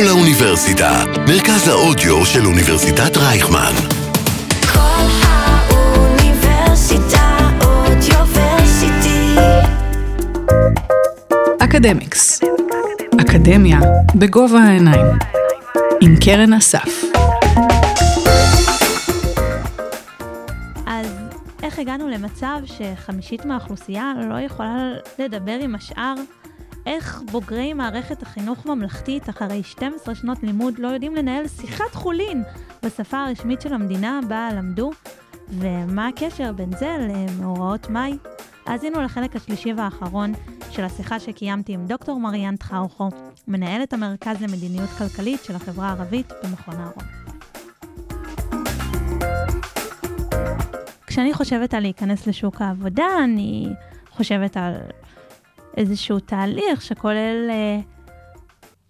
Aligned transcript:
כל 0.00 0.08
האוניברסיטה, 0.08 1.04
מרכז 1.28 1.68
האודיו 1.68 2.26
של 2.26 2.46
אוניברסיטת 2.46 3.16
רייכמן. 3.16 3.72
כל 4.72 5.06
האוניברסיטה 5.22 7.38
אודיוורסיטי. 7.64 9.36
אקדמיקס. 11.58 12.40
אקדמיה 13.20 13.80
בגובה 14.14 14.58
העיניים. 14.58 15.06
עם 16.00 16.16
קרן 16.24 16.52
אסף. 16.52 17.04
אז 20.86 21.06
איך 21.62 21.78
הגענו 21.78 22.08
למצב 22.08 22.58
שחמישית 22.64 23.44
מהאוכלוסייה 23.44 24.12
לא 24.30 24.40
יכולה 24.40 24.92
לדבר 25.18 25.58
עם 25.60 25.74
השאר? 25.74 26.14
איך 26.86 27.22
בוגרי 27.30 27.72
מערכת 27.72 28.22
החינוך 28.22 28.66
ממלכתית 28.66 29.28
אחרי 29.28 29.62
12 29.62 30.14
שנות 30.14 30.42
לימוד 30.42 30.78
לא 30.78 30.88
יודעים 30.88 31.14
לנהל 31.14 31.48
שיחת 31.48 31.94
חולין 31.94 32.42
בשפה 32.84 33.18
הרשמית 33.18 33.60
של 33.60 33.74
המדינה 33.74 34.20
בה 34.28 34.48
למדו? 34.52 34.90
ומה 35.48 36.08
הקשר 36.08 36.52
בין 36.52 36.70
זה 36.78 36.96
למאורעות 36.98 37.90
מאי? 37.90 38.18
האזינו 38.66 39.02
לחלק 39.02 39.36
השלישי 39.36 39.72
והאחרון 39.72 40.32
של 40.70 40.84
השיחה 40.84 41.20
שקיימתי 41.20 41.72
עם 41.72 41.86
דוקטור 41.86 42.20
מריאן 42.20 42.56
טחאוכו, 42.56 43.08
מנהלת 43.48 43.92
המרכז 43.92 44.42
למדיניות 44.42 44.90
כלכלית 44.98 45.44
של 45.44 45.56
החברה 45.56 45.88
הערבית 45.88 46.32
במכון 46.44 46.74
אהרון. 46.74 47.04
כשאני 51.06 51.34
חושבת 51.34 51.74
על 51.74 51.82
להיכנס 51.82 52.26
לשוק 52.26 52.60
העבודה, 52.62 53.06
אני 53.24 53.68
חושבת 54.10 54.56
על 54.56 54.74
איזשהו 55.76 56.20
תהליך 56.20 56.82
שכולל 56.82 57.46
אה, 57.50 57.80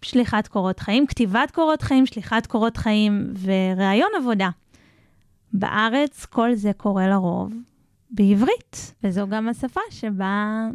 שליחת 0.02 0.48
קורות 0.48 0.80
חיים, 0.80 1.06
כתיבת 1.06 1.50
קורות 1.50 1.82
חיים, 1.82 2.06
שליחת 2.06 2.46
קורות 2.46 2.76
חיים 2.76 3.34
וראיון 3.42 4.10
עבודה. 4.20 4.48
בארץ 5.52 6.24
כל 6.24 6.54
זה 6.54 6.72
קורה 6.76 7.08
לרוב 7.08 7.52
בעברית, 8.10 8.94
וזו 9.04 9.26
גם 9.28 9.48
השפה 9.48 9.80
שבה 9.90 10.66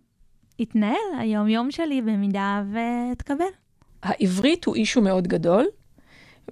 יתנהל 0.59 1.19
היום-יום 1.19 1.71
שלי 1.71 2.01
במידה 2.01 2.63
ואתקבל. 2.71 3.45
העברית 4.03 4.65
הוא 4.65 4.75
אישו 4.75 5.01
מאוד 5.01 5.27
גדול, 5.27 5.65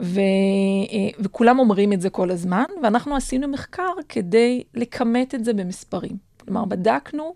ו, 0.02 0.20
אה, 0.20 1.09
וכולם 1.20 1.59
אומרים 1.59 1.94
את 1.94 2.02
זה 2.02 2.09
כל 2.09 2.31
הזמן, 2.31 2.64
ואנחנו 2.84 3.16
עשינו 3.16 3.48
מחקר 3.48 3.94
כדי 4.09 4.64
לכמת 4.74 5.36
את 5.36 5.46
זה 5.46 5.54
במספרים. 5.54 6.18
כלומר, 6.40 6.66
בדקנו 6.66 7.34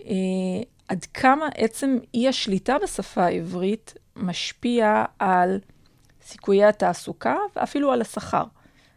אה, 0.00 0.14
עד 0.88 1.04
כמה 1.04 1.48
עצם 1.56 1.98
אי 2.14 2.28
השליטה 2.28 2.76
בשפה 2.82 3.24
העברית 3.24 3.94
משפיע 4.16 5.04
על 5.18 5.60
סיכויי 6.22 6.64
התעסוקה 6.64 7.36
ואפילו 7.56 7.92
על 7.92 8.00
השכר. 8.00 8.44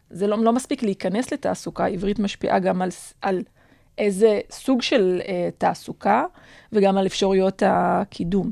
זה 0.10 0.28
לא, 0.28 0.38
לא 0.44 0.54
מספיק 0.54 0.84
להיכנס 0.84 1.34
לתעסוקה, 1.34 1.86
עברית 1.86 2.20
משפיעה 2.20 2.60
גם 2.60 2.82
על, 2.82 2.90
על 3.22 3.44
איזה 3.98 4.40
סוג 4.52 4.82
של 4.82 5.22
אה, 5.28 5.50
תעסוקה 5.58 6.26
וגם 6.72 6.98
על 6.98 7.08
אפשרויות 7.08 7.64
הקידום. 7.66 8.52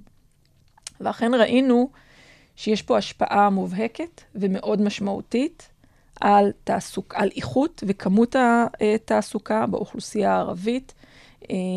ואכן 1.02 1.34
ראינו 1.34 1.90
שיש 2.56 2.82
פה 2.82 2.98
השפעה 2.98 3.50
מובהקת 3.50 4.22
ומאוד 4.36 4.82
משמעותית 4.82 5.70
על, 6.22 6.52
תעסוק, 6.64 7.16
על 7.16 7.30
איכות 7.36 7.84
וכמות 7.88 8.36
התעסוקה 8.96 9.66
באוכלוסייה 9.66 10.34
הערבית, 10.34 10.94
אה, 10.98 10.99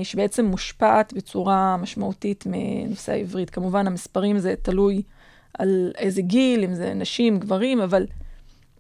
שבעצם 0.03 0.45
מושפעת 0.45 1.13
בצורה 1.13 1.77
משמעותית 1.77 2.45
מנושא 2.47 3.13
העברית. 3.13 3.51
כמובן, 3.51 3.87
המספרים 3.87 4.39
זה 4.39 4.55
תלוי 4.63 5.03
על 5.59 5.93
איזה 5.99 6.23
גיל, 6.23 6.65
אם 6.65 6.75
זה 6.75 6.95
נשים, 6.95 7.39
גברים, 7.39 7.81
אבל 7.81 8.07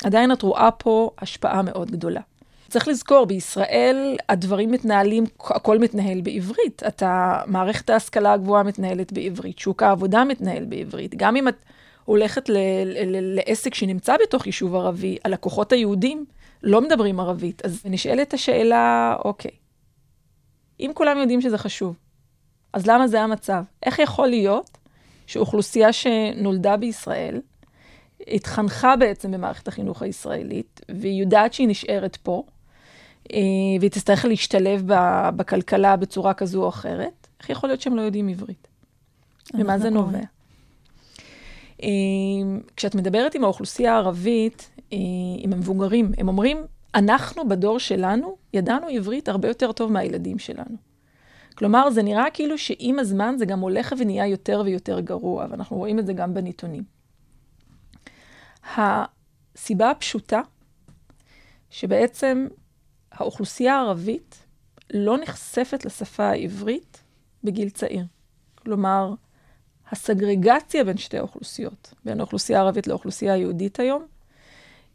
עדיין 0.04 0.32
את 0.32 0.42
רואה 0.42 0.70
פה 0.70 1.10
השפעה 1.18 1.62
מאוד 1.62 1.90
גדולה. 1.90 2.20
צריך 2.68 2.88
לזכור, 2.88 3.26
בישראל 3.26 4.16
הדברים 4.28 4.70
מתנהלים, 4.70 5.24
הכל 5.40 5.78
מתנהל 5.78 6.20
בעברית. 6.20 6.82
אתה, 6.86 7.40
מערכת 7.46 7.90
ההשכלה 7.90 8.32
הגבוהה 8.32 8.62
מתנהלת 8.62 9.12
בעברית, 9.12 9.58
שוק 9.58 9.82
העבודה 9.82 10.24
מתנהל 10.24 10.64
בעברית. 10.64 11.14
גם 11.14 11.36
אם 11.36 11.48
את 11.48 11.56
הולכת 12.04 12.48
ל, 12.48 12.56
ל, 12.84 13.16
ל, 13.16 13.34
לעסק 13.34 13.74
שנמצא 13.74 14.14
בתוך 14.22 14.46
יישוב 14.46 14.74
ערבי, 14.74 15.16
הלקוחות 15.24 15.72
היהודים 15.72 16.24
לא 16.62 16.80
מדברים 16.80 17.20
ערבית. 17.20 17.64
אז 17.64 17.82
נשאלת 17.84 18.34
השאלה, 18.34 19.16
אוקיי, 19.24 19.50
אם 20.82 20.90
כולם 20.94 21.18
יודעים 21.18 21.40
שזה 21.40 21.58
חשוב, 21.58 21.96
אז 22.72 22.86
למה 22.86 23.08
זה 23.08 23.20
המצב? 23.20 23.64
איך 23.82 23.98
יכול 23.98 24.28
להיות 24.28 24.78
שאוכלוסייה 25.26 25.92
שנולדה 25.92 26.76
בישראל, 26.76 27.40
התחנכה 28.28 28.96
בעצם 28.96 29.30
במערכת 29.30 29.68
החינוך 29.68 30.02
הישראלית, 30.02 30.80
והיא 30.88 31.20
יודעת 31.20 31.52
שהיא 31.52 31.68
נשארת 31.68 32.16
פה, 32.16 32.42
אה, 33.32 33.38
והיא 33.80 33.90
תצטרך 33.90 34.24
להשתלב 34.24 34.84
בכלכלה 35.36 35.96
בצורה 35.96 36.34
כזו 36.34 36.62
או 36.62 36.68
אחרת, 36.68 37.26
איך 37.40 37.50
יכול 37.50 37.68
להיות 37.68 37.80
שהם 37.80 37.96
לא 37.96 38.02
יודעים 38.02 38.28
עברית? 38.28 38.68
ומה 39.54 39.78
זה 39.78 39.90
נובע? 39.90 40.18
אה, 41.82 41.88
כשאת 42.76 42.94
מדברת 42.94 43.34
עם 43.34 43.44
האוכלוסייה 43.44 43.94
הערבית, 43.94 44.70
אה, 44.92 44.98
עם 45.38 45.52
המבוגרים, 45.52 46.12
הם 46.18 46.28
אומרים, 46.28 46.62
אנחנו 46.94 47.48
בדור 47.48 47.78
שלנו 47.78 48.36
ידענו 48.52 48.86
עברית 48.86 49.28
הרבה 49.28 49.48
יותר 49.48 49.72
טוב 49.72 49.92
מהילדים 49.92 50.38
שלנו. 50.38 50.76
כלומר, 51.54 51.90
זה 51.90 52.02
נראה 52.02 52.24
כאילו 52.34 52.58
שעם 52.58 52.98
הזמן 52.98 53.34
זה 53.38 53.46
גם 53.46 53.60
הולך 53.60 53.92
ונהיה 53.98 54.26
יותר 54.26 54.62
ויותר 54.64 55.00
גרוע, 55.00 55.46
ואנחנו 55.50 55.76
רואים 55.76 55.98
את 55.98 56.06
זה 56.06 56.12
גם 56.12 56.34
בנתונים. 56.34 56.84
הסיבה 58.76 59.90
הפשוטה, 59.90 60.40
שבעצם 61.70 62.46
האוכלוסייה 63.12 63.74
הערבית 63.74 64.44
לא 64.94 65.18
נחשפת 65.18 65.84
לשפה 65.84 66.24
העברית 66.24 67.02
בגיל 67.44 67.70
צעיר. 67.70 68.04
כלומר, 68.54 69.14
הסגרגציה 69.90 70.84
בין 70.84 70.96
שתי 70.96 71.18
האוכלוסיות, 71.18 71.94
בין 72.04 72.20
האוכלוסייה 72.20 72.58
הערבית 72.58 72.86
לאוכלוסייה 72.86 73.34
היהודית 73.34 73.80
היום, 73.80 74.06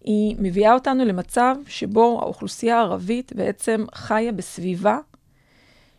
היא 0.08 0.36
מביאה 0.40 0.74
אותנו 0.74 1.06
למצב 1.06 1.56
שבו 1.68 2.20
האוכלוסייה 2.22 2.78
הערבית 2.78 3.34
בעצם 3.36 3.86
חיה 3.96 4.32
בסביבה 4.32 4.98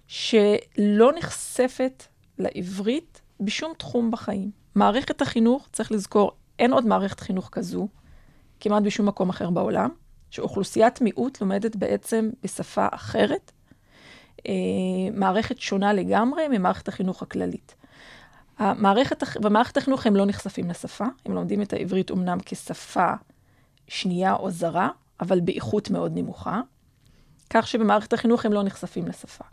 שלא 0.06 1.12
נחשפת 1.18 2.04
לעברית 2.38 3.20
בשום 3.40 3.72
תחום 3.78 4.10
בחיים. 4.10 4.50
מערכת 4.74 5.22
החינוך, 5.22 5.68
צריך 5.72 5.92
לזכור, 5.92 6.32
אין 6.58 6.72
עוד 6.72 6.86
מערכת 6.86 7.20
חינוך 7.20 7.48
כזו, 7.52 7.88
כמעט 8.60 8.82
בשום 8.82 9.08
מקום 9.08 9.28
אחר 9.28 9.50
בעולם, 9.50 9.90
שאוכלוסיית 10.30 11.00
מיעוט 11.00 11.40
לומדת 11.40 11.76
בעצם 11.76 12.30
בשפה 12.42 12.86
אחרת, 12.90 13.52
אה, 14.46 14.52
מערכת 15.12 15.58
שונה 15.58 15.92
לגמרי 15.92 16.48
ממערכת 16.48 16.88
החינוך 16.88 17.22
הכללית. 17.22 17.74
המערכת, 18.58 19.22
במערכת 19.36 19.76
החינוך 19.76 20.06
הם 20.06 20.16
לא 20.16 20.26
נחשפים 20.26 20.70
לשפה, 20.70 21.06
הם 21.26 21.34
לומדים 21.34 21.62
את 21.62 21.72
העברית 21.72 22.10
אמנם 22.10 22.38
כשפה 22.44 23.12
שנייה 23.88 24.34
או 24.34 24.50
זרה, 24.50 24.88
אבל 25.20 25.40
באיכות 25.40 25.90
מאוד 25.90 26.12
נמוכה, 26.14 26.60
כך 27.50 27.68
שבמערכת 27.68 28.12
החינוך 28.12 28.44
הם 28.44 28.52
לא 28.52 28.62
נחשפים 28.62 29.06
לשפה. 29.06 29.44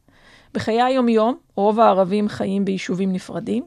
בחיי 0.54 0.82
היום-יום, 0.82 1.38
רוב 1.56 1.80
הערבים 1.80 2.30
חיים 2.30 2.66
ביישובים 2.66 3.14
נפרדים, 3.14 3.66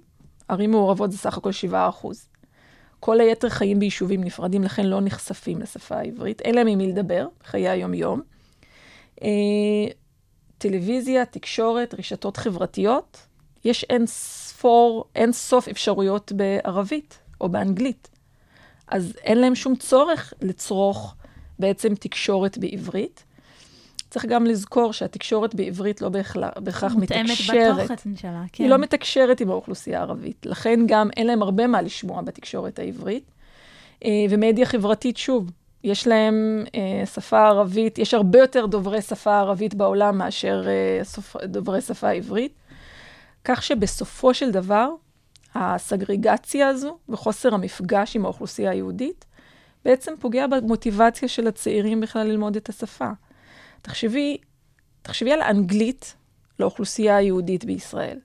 ערים 0.49 0.71
מעורבות 0.71 1.13
זה 1.13 1.19
סך 1.19 1.39
הכל 1.39 1.53
7 1.53 1.89
אחוז. 1.89 2.29
כל 3.01 3.21
היתר 3.21 3.49
חיים 3.49 3.79
ביישובים 3.79 4.25
נפרדים, 4.25 4.63
לכן 4.63 4.87
לא 4.87 5.01
נחשפים 5.01 5.61
לשפה 5.61 5.97
העברית, 5.97 6.41
אין 6.41 6.55
להם 6.55 6.67
עם 6.67 6.79
מי 6.79 6.87
לדבר 6.87 7.27
בחיי 7.41 7.69
היום-יום. 7.69 8.21
אה, 9.23 9.29
טלוויזיה, 10.59 11.25
תקשורת, 11.25 11.95
רשתות 11.99 12.37
חברתיות, 12.37 13.27
יש 13.65 13.85
אין 13.85 14.07
ספור, 14.07 15.05
אין 15.15 15.33
סוף 15.33 15.69
אפשרויות 15.69 16.33
בערבית 16.33 17.19
או 17.41 17.49
באנגלית. 17.49 18.09
אז 18.91 19.17
אין 19.23 19.39
להם 19.39 19.55
שום 19.55 19.77
צורך 19.77 20.33
לצרוך 20.41 21.15
בעצם 21.59 21.95
תקשורת 21.95 22.59
בעברית. 22.59 23.25
צריך 24.11 24.25
גם 24.25 24.47
לזכור 24.47 24.93
שהתקשורת 24.93 25.55
בעברית 25.55 26.01
לא 26.01 26.09
בהכרח 26.09 26.95
מתקשרת. 26.95 26.95
מותאמת 26.95 27.91
בתוכן 27.91 28.17
שלה, 28.17 28.43
כן. 28.53 28.65
היא 28.65 28.71
לא 28.71 28.79
מתקשרת 28.79 29.41
עם 29.41 29.51
האוכלוסייה 29.51 29.99
הערבית. 29.99 30.47
לכן 30.47 30.81
גם 30.87 31.09
אין 31.17 31.27
להם 31.27 31.43
הרבה 31.43 31.67
מה 31.67 31.83
לשמוע 31.83 32.23
בתקשורת 32.23 32.79
העברית. 32.79 33.25
אה, 34.05 34.11
ומדיה 34.31 34.67
חברתית, 34.67 35.17
שוב, 35.17 35.51
יש 35.85 36.07
להם 36.07 36.65
אה, 36.75 37.07
שפה 37.07 37.47
ערבית, 37.49 37.99
יש 37.99 38.15
הרבה 38.15 38.39
יותר 38.39 38.67
דוברי 38.67 39.03
שפה 39.03 39.39
ערבית 39.39 39.75
בעולם 39.75 40.19
מאשר 40.19 40.65
אה, 40.69 41.47
דוברי 41.47 41.81
שפה 41.81 42.11
עברית. 42.11 42.53
כך 43.45 43.63
שבסופו 43.63 44.35
של 44.35 44.51
דבר, 44.51 44.89
הסגרגציה 45.55 46.69
הזו 46.69 46.99
וחוסר 47.09 47.55
המפגש 47.55 48.17
עם 48.17 48.25
האוכלוסייה 48.25 48.71
היהודית 48.71 49.25
בעצם 49.85 50.13
פוגע 50.21 50.47
במוטיבציה 50.47 51.29
של 51.29 51.47
הצעירים 51.47 52.01
בכלל 52.01 52.27
ללמוד 52.27 52.57
את 52.57 52.69
השפה. 52.69 53.11
תחשבי, 53.83 54.37
תחשבי 55.03 55.33
על 55.33 55.43
אנגלית 55.43 56.15
לאוכלוסייה 56.61 57.17
היהודית 57.17 57.65
בישראל. 57.65 58.19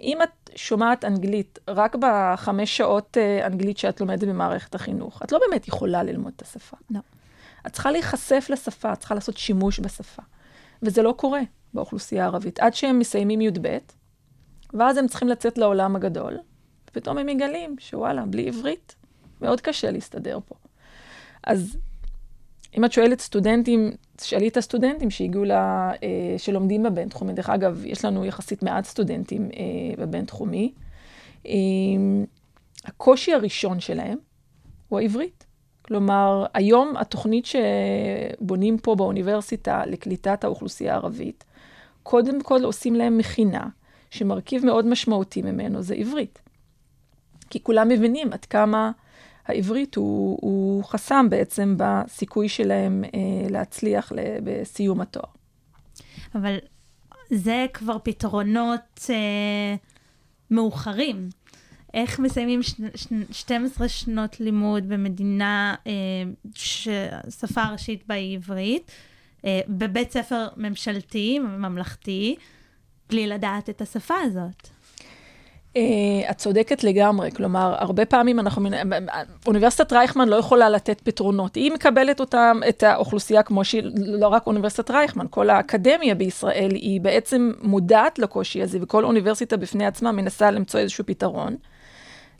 אם 0.00 0.18
את 0.22 0.50
שומעת 0.56 1.04
אנגלית 1.04 1.58
רק 1.68 1.96
בחמש 2.00 2.76
שעות 2.76 3.16
אה, 3.16 3.46
אנגלית 3.46 3.78
שאת 3.78 4.00
לומדת 4.00 4.28
במערכת 4.28 4.74
החינוך, 4.74 5.22
את 5.22 5.32
לא 5.32 5.38
באמת 5.38 5.68
יכולה 5.68 6.02
ללמוד 6.02 6.32
את 6.36 6.42
השפה. 6.42 6.76
לא. 6.90 7.00
את 7.66 7.72
צריכה 7.72 7.90
להיחשף 7.90 8.46
לשפה, 8.50 8.92
את 8.92 8.98
צריכה 8.98 9.14
לעשות 9.14 9.36
שימוש 9.36 9.80
בשפה. 9.80 10.22
וזה 10.82 11.02
לא 11.02 11.14
קורה 11.16 11.40
באוכלוסייה 11.74 12.24
הערבית. 12.24 12.60
עד 12.60 12.74
שהם 12.74 12.98
מסיימים 12.98 13.40
י"ב, 13.40 13.78
ואז 14.78 14.96
הם 14.96 15.06
צריכים 15.08 15.28
לצאת 15.28 15.58
לעולם 15.58 15.96
הגדול, 15.96 16.38
ופתאום 16.90 17.18
הם 17.18 17.26
מגלים 17.26 17.76
שוואלה, 17.78 18.26
בלי 18.26 18.48
עברית, 18.48 18.94
מאוד 19.40 19.60
קשה 19.60 19.90
להסתדר 19.90 20.38
פה. 20.46 20.54
אז 21.44 21.76
אם 22.76 22.84
את 22.84 22.92
שואלת 22.92 23.20
סטודנטים, 23.20 23.90
תשאלי 24.16 24.48
את 24.48 24.56
הסטודנטים 24.56 25.10
שהגיעו, 25.10 25.44
ל, 25.44 25.52
אה, 25.52 25.98
שלומדים 26.38 26.82
בבינתחומי. 26.82 27.32
דרך 27.32 27.50
אגב, 27.50 27.82
יש 27.86 28.04
לנו 28.04 28.24
יחסית 28.24 28.62
מעט 28.62 28.84
סטודנטים 28.84 29.48
אה, 29.56 30.04
בבינתחומי. 30.04 30.72
אה, 31.46 31.52
הקושי 32.84 33.32
הראשון 33.32 33.80
שלהם 33.80 34.18
הוא 34.88 34.98
העברית. 34.98 35.46
כלומר, 35.82 36.46
היום 36.54 36.96
התוכנית 36.96 37.46
שבונים 37.46 38.78
פה 38.78 38.94
באוניברסיטה 38.94 39.86
לקליטת 39.86 40.44
האוכלוסייה 40.44 40.92
הערבית, 40.92 41.44
קודם 42.02 42.42
כל 42.42 42.64
עושים 42.64 42.94
להם 42.94 43.18
מכינה, 43.18 43.68
שמרכיב 44.10 44.64
מאוד 44.64 44.86
משמעותי 44.86 45.42
ממנו 45.42 45.82
זה 45.82 45.94
עברית. 45.94 46.38
כי 47.50 47.62
כולם 47.62 47.88
מבינים 47.88 48.32
עד 48.32 48.44
כמה 48.44 48.90
העברית 49.46 49.94
הוא, 49.94 50.38
הוא 50.40 50.84
חסם 50.84 51.26
בעצם 51.30 51.74
בסיכוי 51.78 52.48
שלהם 52.48 53.04
אה, 53.04 53.48
להצליח 53.50 54.12
בסיום 54.44 55.00
התואר. 55.00 55.28
אבל 56.34 56.56
זה 57.30 57.66
כבר 57.72 57.96
פתרונות 58.02 59.10
אה, 59.10 59.74
מאוחרים. 60.50 61.28
איך 61.94 62.18
מסיימים 62.18 62.62
ש... 62.62 62.74
ש... 62.94 63.06
12 63.30 63.88
שנות 63.88 64.40
לימוד 64.40 64.88
במדינה 64.88 65.74
אה, 65.86 65.92
ששפה 66.54 67.64
ראשית 67.72 68.06
בה 68.06 68.14
היא 68.14 68.36
עברית, 68.36 68.90
אה, 69.44 69.60
בבית 69.68 70.12
ספר 70.12 70.48
ממשלתי, 70.56 71.38
ממלכתי, 71.38 72.36
בלי 73.10 73.26
לדעת 73.26 73.70
את 73.70 73.80
השפה 73.80 74.14
הזאת? 74.22 74.68
Uh, 75.74 76.30
את 76.30 76.36
צודקת 76.36 76.84
לגמרי, 76.84 77.30
כלומר, 77.30 77.74
הרבה 77.78 78.04
פעמים 78.04 78.40
אנחנו, 78.40 78.68
אוניברסיטת 79.46 79.92
רייכמן 79.92 80.28
לא 80.28 80.36
יכולה 80.36 80.68
לתת 80.70 81.00
פתרונות. 81.00 81.54
היא 81.54 81.72
מקבלת 81.72 82.20
אותם, 82.20 82.60
את 82.68 82.82
האוכלוסייה 82.82 83.42
כמו 83.42 83.64
שהיא, 83.64 83.82
לא 83.96 84.28
רק 84.28 84.46
אוניברסיטת 84.46 84.90
רייכמן, 84.90 85.26
כל 85.30 85.50
האקדמיה 85.50 86.14
בישראל 86.14 86.70
היא 86.74 87.00
בעצם 87.00 87.52
מודעת 87.62 88.18
לקושי 88.18 88.62
הזה, 88.62 88.78
וכל 88.82 89.04
אוניברסיטה 89.04 89.56
בפני 89.56 89.86
עצמה 89.86 90.12
מנסה 90.12 90.50
למצוא 90.50 90.80
איזשהו 90.80 91.06
פתרון. 91.06 91.56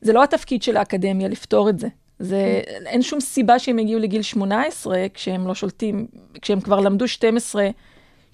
זה 0.00 0.12
לא 0.12 0.22
התפקיד 0.22 0.62
של 0.62 0.76
האקדמיה 0.76 1.28
לפתור 1.28 1.68
את 1.68 1.78
זה. 1.78 1.88
זה, 2.18 2.60
אין 2.86 3.02
שום 3.02 3.20
סיבה 3.20 3.58
שהם 3.58 3.78
יגיעו 3.78 4.00
לגיל 4.00 4.22
18 4.22 5.06
כשהם 5.14 5.46
לא 5.46 5.54
שולטים, 5.54 6.06
כשהם 6.42 6.60
כבר 6.60 6.80
למדו 6.80 7.08
12 7.08 7.68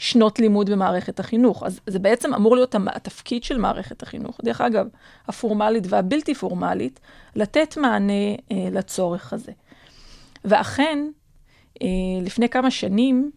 שנות 0.02 0.38
לימוד 0.38 0.70
במערכת 0.70 1.20
החינוך. 1.20 1.62
אז 1.62 1.80
זה 1.86 1.98
בעצם 1.98 2.34
אמור 2.34 2.56
להיות 2.56 2.74
התפקיד 2.86 3.44
של 3.44 3.58
מערכת 3.58 4.02
החינוך. 4.02 4.40
דרך 4.44 4.60
אגב, 4.60 4.86
הפורמלית 5.28 5.84
והבלתי 5.88 6.34
פורמלית, 6.34 7.00
לתת 7.36 7.76
מענה 7.76 8.12
אה, 8.52 8.68
לצורך 8.72 9.32
הזה. 9.32 9.52
ואכן, 10.44 10.98
אה, 11.82 11.86
לפני 12.22 12.48
כמה 12.48 12.70
שנים, 12.70 13.30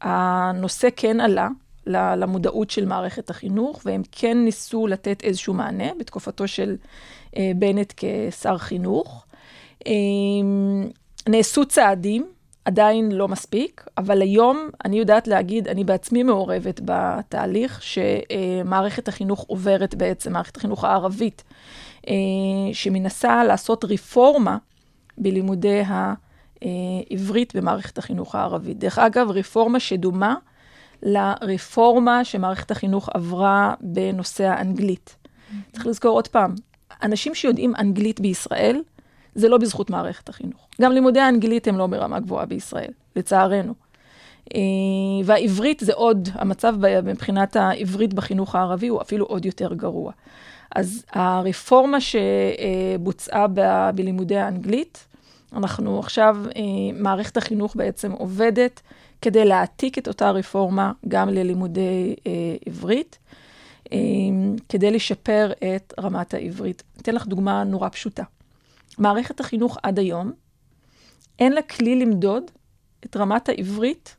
הנושא 0.00 0.88
כן 0.96 1.20
עלה 1.20 1.48
למודעות 1.86 2.70
של 2.70 2.84
מערכת 2.84 3.30
החינוך, 3.30 3.82
והם 3.84 4.02
כן 4.12 4.38
ניסו 4.44 4.86
לתת 4.86 5.24
איזשהו 5.24 5.54
מענה 5.54 5.94
בתקופתו 5.98 6.48
של 6.48 6.76
אה, 7.36 7.52
בנט 7.56 7.92
כשר 7.96 8.58
חינוך. 8.58 9.26
אה, 9.86 9.92
נעשו 11.28 11.64
צעדים, 11.66 12.26
עדיין 12.64 13.12
לא 13.12 13.28
מספיק, 13.28 13.86
אבל 13.98 14.22
היום 14.22 14.68
אני 14.84 14.98
יודעת 14.98 15.28
להגיד, 15.28 15.68
אני 15.68 15.84
בעצמי 15.84 16.22
מעורבת 16.22 16.80
בתהליך 16.84 17.82
שמערכת 17.82 19.08
החינוך 19.08 19.44
עוברת 19.48 19.94
בעצם, 19.94 20.32
מערכת 20.32 20.56
החינוך 20.56 20.84
הערבית, 20.84 21.44
אה, 22.08 22.14
שמנסה 22.72 23.44
לעשות 23.44 23.84
רפורמה 23.84 24.56
בלימודי 25.18 25.82
העברית 25.86 27.56
במערכת 27.56 27.98
החינוך 27.98 28.34
הערבית. 28.34 28.78
דרך 28.78 28.98
אגב, 28.98 29.30
רפורמה 29.30 29.80
שדומה 29.80 30.34
לרפורמה 31.02 32.24
שמערכת 32.24 32.70
החינוך 32.70 33.08
עברה 33.14 33.74
בנושא 33.80 34.44
האנגלית. 34.44 35.16
צריך 35.72 35.86
לזכור 35.86 36.10
עוד 36.10 36.28
פעם, 36.28 36.54
אנשים 37.02 37.34
שיודעים 37.34 37.72
אנגלית 37.78 38.20
בישראל, 38.20 38.82
זה 39.34 39.48
לא 39.48 39.58
בזכות 39.58 39.90
מערכת 39.90 40.28
החינוך. 40.28 40.68
גם 40.82 40.92
לימודי 40.92 41.20
האנגלית 41.20 41.68
הם 41.68 41.78
לא 41.78 41.86
ברמה 41.86 42.20
גבוהה 42.20 42.46
בישראל, 42.46 42.90
לצערנו. 43.16 43.74
אה, 44.54 44.60
והעברית 45.24 45.80
זה 45.80 45.92
עוד, 45.94 46.28
המצב 46.34 46.74
מבחינת 47.02 47.56
העברית 47.56 48.14
בחינוך 48.14 48.54
הערבי 48.54 48.88
הוא 48.88 49.02
אפילו 49.02 49.26
עוד 49.26 49.46
יותר 49.46 49.74
גרוע. 49.74 50.12
אז 50.74 51.04
הרפורמה 51.12 51.98
שבוצעה 52.00 53.46
ב- 53.54 53.90
בלימודי 53.94 54.36
האנגלית, 54.36 55.06
אנחנו 55.52 55.98
עכשיו, 55.98 56.36
אה, 56.56 56.62
מערכת 56.94 57.36
החינוך 57.36 57.76
בעצם 57.76 58.12
עובדת 58.12 58.80
כדי 59.22 59.44
להעתיק 59.44 59.98
את 59.98 60.08
אותה 60.08 60.30
רפורמה 60.30 60.92
גם 61.08 61.28
ללימודי 61.28 62.14
אה, 62.26 62.32
עברית, 62.66 63.18
כדי 64.68 64.90
לשפר 64.90 65.52
את 65.52 65.94
רמת 66.00 66.34
העברית. 66.34 66.82
אתן 67.02 67.14
לך 67.14 67.26
דוגמה 67.26 67.64
נורא 67.64 67.88
פשוטה. 67.88 68.22
מערכת 68.98 69.40
החינוך 69.40 69.78
עד 69.82 69.98
היום, 69.98 70.32
אין 71.38 71.52
לה 71.52 71.62
כלי 71.62 71.96
למדוד 71.96 72.50
את 73.04 73.16
רמת 73.16 73.48
העברית 73.48 74.16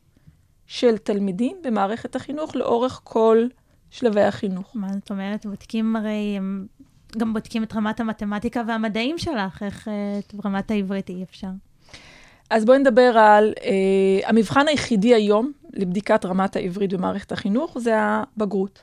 של 0.66 0.98
תלמידים 0.98 1.56
במערכת 1.64 2.16
החינוך 2.16 2.56
לאורך 2.56 3.00
כל 3.04 3.46
שלבי 3.90 4.22
החינוך. 4.22 4.70
מה 4.74 4.88
זאת 4.92 5.10
אומרת? 5.10 5.46
בודקים 5.46 5.96
הרי, 5.96 6.34
הם 6.36 6.66
גם 7.18 7.32
בודקים 7.32 7.62
את 7.62 7.74
רמת 7.74 8.00
המתמטיקה 8.00 8.62
והמדעים 8.68 9.18
שלך, 9.18 9.62
איך 9.62 9.88
אה, 9.88 10.18
את 10.18 10.34
רמת 10.44 10.70
העברית 10.70 11.08
אי 11.08 11.22
אפשר. 11.22 11.48
אז 12.50 12.64
בואי 12.64 12.78
נדבר 12.78 13.18
על, 13.18 13.52
אה, 13.64 14.28
המבחן 14.28 14.68
היחידי 14.68 15.14
היום 15.14 15.52
לבדיקת 15.72 16.24
רמת 16.24 16.56
העברית 16.56 16.92
במערכת 16.92 17.32
החינוך 17.32 17.78
זה 17.78 17.94
הבגרות. 17.98 18.82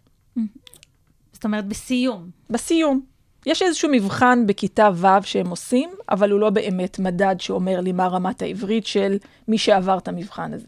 זאת 1.33 1.45
אומרת, 1.45 1.65
בסיום. 1.65 2.29
בסיום. 2.49 3.01
יש 3.45 3.61
איזשהו 3.61 3.89
מבחן 3.91 4.47
בכיתה 4.47 4.89
ו' 4.95 5.07
שהם 5.23 5.49
עושים, 5.49 5.89
אבל 6.09 6.31
הוא 6.31 6.39
לא 6.39 6.49
באמת 6.49 6.99
מדד 6.99 7.35
שאומר 7.39 7.79
לי 7.79 7.91
מה 7.91 8.07
רמת 8.07 8.41
העברית 8.41 8.85
של 8.85 9.17
מי 9.47 9.57
שעבר 9.57 9.97
את 9.97 10.07
המבחן 10.07 10.53
הזה. 10.53 10.67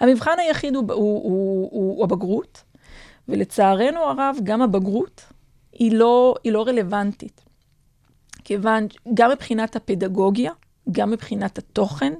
המבחן 0.00 0.38
היחיד 0.38 0.74
הוא, 0.74 0.84
הוא, 0.92 0.96
הוא, 0.96 1.68
הוא, 1.72 1.96
הוא 1.96 2.04
הבגרות, 2.04 2.62
ולצערנו 3.28 4.00
הרב, 4.00 4.36
גם 4.42 4.62
הבגרות 4.62 5.24
היא 5.72 5.92
לא, 5.92 6.34
היא 6.44 6.52
לא 6.52 6.62
רלוונטית. 6.66 7.40
כיוון, 8.44 8.86
גם 9.14 9.30
מבחינת 9.30 9.76
הפדגוגיה, 9.76 10.52
גם 10.92 11.10
מבחינת 11.10 11.58
התוכן, 11.58 12.12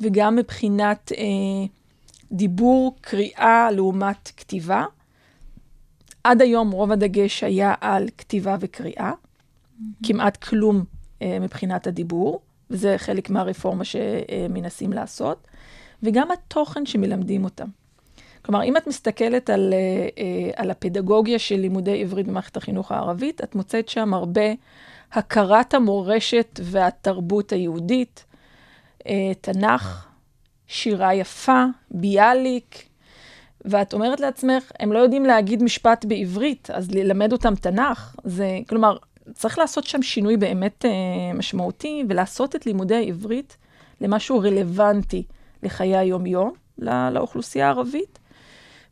וגם 0.00 0.36
מבחינת 0.36 1.12
אה, 1.18 1.66
דיבור, 2.32 2.96
קריאה 3.00 3.70
לעומת 3.70 4.30
כתיבה, 4.36 4.84
עד 6.24 6.42
היום 6.42 6.70
רוב 6.70 6.92
הדגש 6.92 7.44
היה 7.44 7.74
על 7.80 8.08
כתיבה 8.18 8.56
וקריאה, 8.60 9.12
mm-hmm. 9.12 10.06
כמעט 10.06 10.36
כלום 10.36 10.84
אה, 11.22 11.38
מבחינת 11.40 11.86
הדיבור, 11.86 12.40
וזה 12.70 12.94
חלק 12.98 13.30
מהרפורמה 13.30 13.84
שמנסים 13.84 14.92
לעשות, 14.92 15.46
וגם 16.02 16.30
התוכן 16.30 16.86
שמלמדים 16.86 17.44
אותם. 17.44 17.68
כלומר, 18.42 18.64
אם 18.64 18.76
את 18.76 18.86
מסתכלת 18.86 19.50
על, 19.50 19.72
אה, 19.72 20.08
אה, 20.18 20.50
על 20.56 20.70
הפדגוגיה 20.70 21.38
של 21.38 21.56
לימודי 21.56 22.02
עברית 22.02 22.26
במערכת 22.26 22.56
החינוך 22.56 22.92
הערבית, 22.92 23.44
את 23.44 23.54
מוצאת 23.54 23.88
שם 23.88 24.14
הרבה 24.14 24.50
הכרת 25.12 25.74
המורשת 25.74 26.60
והתרבות 26.62 27.52
היהודית, 27.52 28.24
אה, 29.06 29.32
תנ"ך, 29.40 30.06
שירה 30.66 31.14
יפה, 31.14 31.64
ביאליק, 31.90 32.89
ואת 33.64 33.94
אומרת 33.94 34.20
לעצמך, 34.20 34.72
הם 34.80 34.92
לא 34.92 34.98
יודעים 34.98 35.24
להגיד 35.24 35.62
משפט 35.62 36.04
בעברית, 36.04 36.70
אז 36.70 36.90
ללמד 36.90 37.32
אותם 37.32 37.54
תנ"ך. 37.54 38.16
זה, 38.24 38.58
כלומר, 38.68 38.96
צריך 39.34 39.58
לעשות 39.58 39.84
שם 39.84 40.02
שינוי 40.02 40.36
באמת 40.36 40.84
אה, 40.84 40.90
משמעותי, 41.34 42.04
ולעשות 42.08 42.56
את 42.56 42.66
לימודי 42.66 42.94
העברית 42.94 43.56
למשהו 44.00 44.38
רלוונטי 44.38 45.22
לחיי 45.62 45.96
היום-יום, 45.96 46.52
לא, 46.78 47.08
לאוכלוסייה 47.10 47.66
הערבית. 47.66 48.18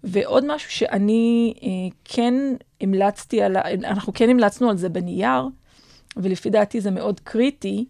ועוד 0.04 0.44
משהו 0.54 0.70
שאני 0.70 1.54
אה, 1.62 1.96
כן 2.04 2.34
המלצתי 2.80 3.42
על, 3.42 3.56
אנחנו 3.84 4.12
כן 4.12 4.30
המלצנו 4.30 4.70
על 4.70 4.76
זה 4.76 4.88
בנייר, 4.88 5.48
ולפי 6.16 6.50
דעתי 6.50 6.80
זה 6.80 6.90
מאוד 6.90 7.20
קריטי, 7.20 7.84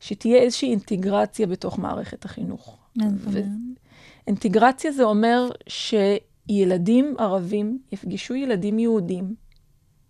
שתהיה 0.00 0.36
איזושהי 0.36 0.70
אינטגרציה 0.70 1.46
בתוך 1.46 1.78
מערכת 1.78 2.24
החינוך. 2.24 2.78
ו- 3.18 3.40
אינטגרציה 4.26 4.92
זה 4.92 5.04
אומר 5.04 5.50
שילדים 5.66 7.14
ערבים 7.18 7.78
יפגשו 7.92 8.34
ילדים 8.34 8.78
יהודים 8.78 9.34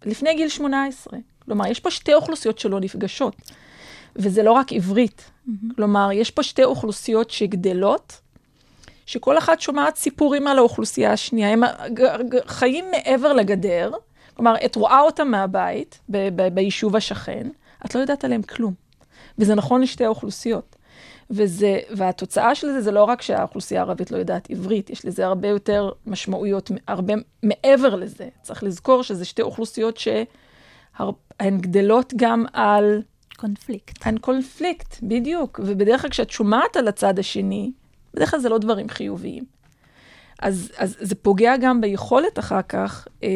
לפני 0.04 0.34
גיל 0.34 0.48
18. 0.48 1.18
כלומר, 1.44 1.66
יש 1.66 1.80
פה 1.80 1.90
שתי 1.90 2.14
אוכלוסיות 2.14 2.58
שלא 2.58 2.80
נפגשות, 2.80 3.36
וזה 4.16 4.42
לא 4.42 4.52
רק 4.52 4.72
עברית. 4.72 5.30
כלומר, 5.76 6.08
יש 6.12 6.30
פה 6.30 6.42
שתי 6.42 6.64
אוכלוסיות 6.64 7.30
שגדלות, 7.30 8.20
שכל 9.06 9.38
אחת 9.38 9.60
שומעת 9.60 9.96
סיפורים 9.96 10.46
על 10.46 10.58
האוכלוסייה 10.58 11.12
השנייה. 11.12 11.52
הם 11.52 11.62
חיים 12.46 12.84
מעבר 12.90 13.32
לגדר, 13.32 13.90
כלומר, 14.34 14.54
את 14.64 14.76
רואה 14.76 15.00
אותם 15.00 15.28
מהבית, 15.28 16.00
ב- 16.08 16.28
ב- 16.36 16.54
ביישוב 16.54 16.96
השכן, 16.96 17.48
את 17.86 17.94
לא 17.94 18.00
יודעת 18.00 18.24
עליהם 18.24 18.42
כלום. 18.42 18.74
וזה 19.38 19.54
נכון 19.54 19.80
לשתי 19.80 20.04
האוכלוסיות. 20.04 20.73
וזה, 21.30 21.78
והתוצאה 21.90 22.54
של 22.54 22.66
זה, 22.72 22.80
זה 22.80 22.92
לא 22.92 23.04
רק 23.04 23.22
שהאוכלוסייה 23.22 23.80
הערבית 23.80 24.10
לא 24.10 24.16
יודעת 24.16 24.50
עברית, 24.50 24.90
יש 24.90 25.04
לזה 25.04 25.26
הרבה 25.26 25.48
יותר 25.48 25.90
משמעויות, 26.06 26.70
הרבה 26.88 27.14
מעבר 27.42 27.94
לזה. 27.94 28.28
צריך 28.42 28.62
לזכור 28.62 29.02
שזה 29.02 29.24
שתי 29.24 29.42
אוכלוסיות 29.42 29.96
שהן 29.96 31.58
גדלות 31.60 32.12
גם 32.16 32.44
על, 32.52 33.02
קונפליקט. 33.36 34.06
על 34.06 34.18
קונפליקט, 34.18 34.96
בדיוק. 35.02 35.60
ובדרך 35.64 36.00
כלל 36.00 36.10
כשאת 36.10 36.30
שומעת 36.30 36.76
על 36.76 36.88
הצד 36.88 37.18
השני, 37.18 37.72
בדרך 38.14 38.30
כלל 38.30 38.40
זה 38.40 38.48
לא 38.48 38.58
דברים 38.58 38.88
חיוביים. 38.88 39.44
אז, 40.38 40.72
אז 40.76 40.96
זה 41.00 41.14
פוגע 41.14 41.56
גם 41.56 41.80
ביכולת 41.80 42.38
אחר 42.38 42.62
כך 42.62 43.08
אה, 43.22 43.28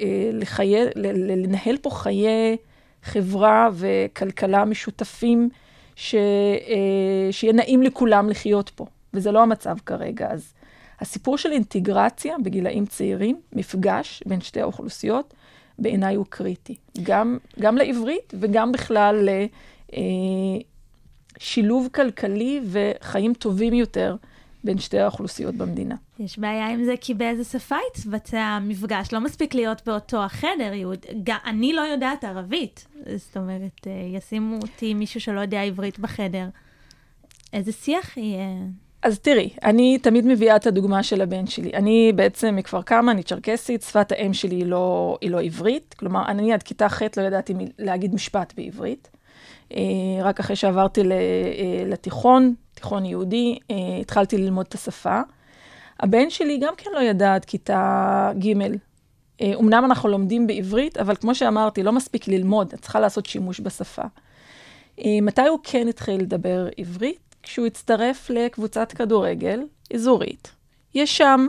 אה, 0.00 0.30
לחיי, 0.32 0.84
ל, 0.84 0.90
ל, 0.96 1.42
לנהל 1.42 1.76
פה 1.82 1.90
חיי 1.90 2.56
חברה 3.02 3.68
וכלכלה 3.72 4.64
משותפים, 4.64 5.48
ש, 5.96 6.14
אה, 6.14 7.32
שיהיה 7.32 7.52
נעים 7.52 7.82
לכולם 7.82 8.28
לחיות 8.28 8.70
פה, 8.70 8.86
וזה 9.14 9.32
לא 9.32 9.42
המצב 9.42 9.76
כרגע. 9.86 10.30
אז 10.30 10.52
הסיפור 11.00 11.38
של 11.38 11.52
אינטגרציה 11.52 12.36
בגילאים 12.42 12.86
צעירים, 12.86 13.40
מפגש 13.52 14.22
בין 14.26 14.40
שתי 14.40 14.60
האוכלוסיות, 14.60 15.34
בעיניי 15.78 16.14
הוא 16.14 16.26
קריטי. 16.28 16.76
גם, 17.02 17.38
גם 17.60 17.76
לעברית 17.76 18.34
וגם 18.40 18.72
בכלל 18.72 19.28
לשילוב 21.40 21.88
כלכלי 21.92 22.60
וחיים 22.64 23.34
טובים 23.34 23.74
יותר 23.74 24.16
בין 24.64 24.78
שתי 24.78 24.98
האוכלוסיות 24.98 25.54
במדינה. 25.54 25.94
יש 26.18 26.38
בעיה 26.38 26.68
עם 26.68 26.84
זה, 26.84 26.94
כי 27.00 27.14
באיזה 27.14 27.44
שפה 27.44 27.76
יתבצע 27.90 28.40
המפגש? 28.40 29.12
לא 29.12 29.20
מספיק 29.20 29.54
להיות 29.54 29.82
באותו 29.86 30.24
החדר, 30.24 30.72
יהוד. 30.72 31.06
אני 31.46 31.72
לא 31.72 31.80
יודעת 31.80 32.24
ערבית. 32.24 32.86
זאת 33.16 33.36
אומרת, 33.36 33.86
אה, 33.86 33.92
ישימו 34.16 34.56
אותי 34.56 34.94
מישהו 34.94 35.20
שלא 35.20 35.40
יודע 35.40 35.62
עברית 35.62 35.98
בחדר. 35.98 36.46
איזה 37.52 37.72
שיח 37.72 38.16
יהיה? 38.16 38.48
אז 39.02 39.18
תראי, 39.18 39.50
אני 39.62 39.98
תמיד 39.98 40.26
מביאה 40.26 40.56
את 40.56 40.66
הדוגמה 40.66 41.02
של 41.02 41.20
הבן 41.20 41.46
שלי. 41.46 41.70
אני 41.74 42.12
בעצם 42.16 42.56
מכפר 42.56 42.82
קמא, 42.82 43.10
אני 43.10 43.22
צ'רקסית, 43.22 43.82
שפת 43.82 44.12
האם 44.12 44.32
שלי 44.32 44.54
היא 44.54 44.66
לא, 44.66 45.18
היא 45.20 45.30
לא 45.30 45.40
עברית. 45.40 45.94
כלומר, 45.98 46.26
אני 46.28 46.52
עד 46.52 46.62
כיתה 46.62 46.88
ח' 46.88 47.02
לא 47.16 47.22
ידעתי 47.22 47.54
להגיד 47.78 48.14
משפט 48.14 48.52
בעברית. 48.56 49.10
אה, 49.72 49.80
רק 50.22 50.40
אחרי 50.40 50.56
שעברתי 50.56 51.00
אה, 51.00 51.06
לתיכון, 51.86 52.54
תיכון 52.84 53.04
יהודי, 53.04 53.58
אה, 53.70 53.76
התחלתי 54.00 54.38
ללמוד 54.38 54.66
את 54.68 54.74
השפה. 54.74 55.20
הבן 56.00 56.30
שלי 56.30 56.58
גם 56.58 56.74
כן 56.76 56.90
לא 56.94 57.00
ידע 57.00 57.34
עד 57.34 57.44
כיתה 57.44 58.32
ג'. 58.38 58.62
אה, 59.40 59.52
אמנם 59.60 59.84
אנחנו 59.84 60.08
לומדים 60.08 60.46
בעברית, 60.46 60.96
אבל 60.96 61.16
כמו 61.16 61.34
שאמרתי, 61.34 61.82
לא 61.82 61.92
מספיק 61.92 62.28
ללמוד, 62.28 62.72
את 62.72 62.80
צריכה 62.80 63.00
לעשות 63.00 63.26
שימוש 63.26 63.60
בשפה. 63.60 64.02
אה, 64.98 65.18
מתי 65.22 65.46
הוא 65.48 65.58
כן 65.62 65.88
התחיל 65.88 66.20
לדבר 66.20 66.68
עברית? 66.78 67.34
כשהוא 67.42 67.66
הצטרף 67.66 68.30
לקבוצת 68.30 68.92
כדורגל 68.92 69.60
אזורית. 69.94 70.52
יש 70.94 71.18
שם 71.18 71.46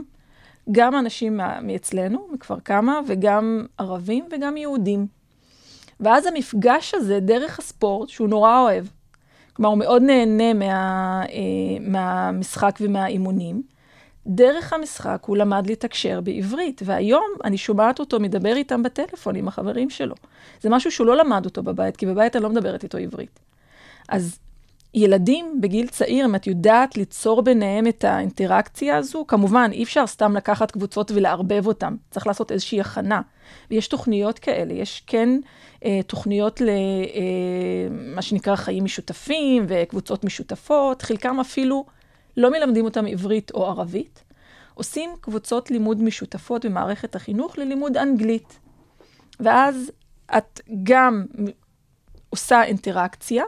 גם 0.71 0.95
אנשים 0.95 1.39
מאצלנו, 1.61 2.27
מכפר 2.31 2.59
קמא, 2.59 2.93
וגם 3.07 3.65
ערבים 3.77 4.25
וגם 4.31 4.57
יהודים. 4.57 5.07
ואז 5.99 6.25
המפגש 6.25 6.93
הזה, 6.93 7.19
דרך 7.19 7.59
הספורט, 7.59 8.09
שהוא 8.09 8.29
נורא 8.29 8.59
אוהב, 8.59 8.85
כלומר, 9.55 9.69
הוא 9.69 9.77
מאוד 9.77 10.01
נהנה 10.01 10.53
מה, 10.53 11.23
אה, 11.29 11.79
מהמשחק 11.81 12.77
ומהאימונים, 12.81 13.61
דרך 14.27 14.73
המשחק 14.73 15.23
הוא 15.25 15.37
למד 15.37 15.69
לתקשר 15.69 16.21
בעברית, 16.21 16.81
והיום 16.85 17.25
אני 17.43 17.57
שומעת 17.57 17.99
אותו 17.99 18.19
מדבר 18.19 18.55
איתם 18.55 18.83
בטלפון 18.83 19.35
עם 19.35 19.47
החברים 19.47 19.89
שלו. 19.89 20.15
זה 20.61 20.69
משהו 20.69 20.91
שהוא 20.91 21.07
לא 21.07 21.17
למד 21.17 21.45
אותו 21.45 21.63
בבית, 21.63 21.97
כי 21.97 22.05
בבית 22.05 22.35
אני 22.35 22.43
לא 22.43 22.49
מדברת 22.49 22.83
איתו 22.83 22.97
עברית. 22.97 23.39
אז 24.09 24.39
ילדים 24.95 25.61
בגיל 25.61 25.87
צעיר, 25.87 26.25
אם 26.25 26.35
את 26.35 26.47
יודעת 26.47 26.97
ליצור 26.97 27.41
ביניהם 27.41 27.87
את 27.87 28.03
האינטראקציה 28.03 28.97
הזו, 28.97 29.25
כמובן, 29.27 29.69
אי 29.73 29.83
אפשר 29.83 30.07
סתם 30.07 30.35
לקחת 30.35 30.71
קבוצות 30.71 31.11
ולערבב 31.11 31.67
אותם, 31.67 31.95
צריך 32.11 32.27
לעשות 32.27 32.51
איזושהי 32.51 32.81
הכנה. 32.81 33.21
ויש 33.71 33.87
תוכניות 33.87 34.39
כאלה, 34.39 34.73
יש 34.73 35.03
כן 35.07 35.29
אה, 35.85 35.99
תוכניות 36.07 36.61
למה 36.61 38.21
שנקרא 38.21 38.55
חיים 38.55 38.83
משותפים 38.83 39.65
וקבוצות 39.67 40.23
משותפות, 40.23 41.01
חלקם 41.01 41.39
אפילו 41.39 41.85
לא 42.37 42.51
מלמדים 42.51 42.85
אותם 42.85 43.05
עברית 43.05 43.51
או 43.53 43.65
ערבית, 43.65 44.23
עושים 44.73 45.09
קבוצות 45.21 45.71
לימוד 45.71 46.03
משותפות 46.03 46.65
במערכת 46.65 47.15
החינוך 47.15 47.57
ללימוד 47.57 47.97
אנגלית. 47.97 48.59
ואז 49.39 49.91
את 50.37 50.61
גם 50.83 51.25
עושה 52.29 52.63
אינטראקציה, 52.63 53.43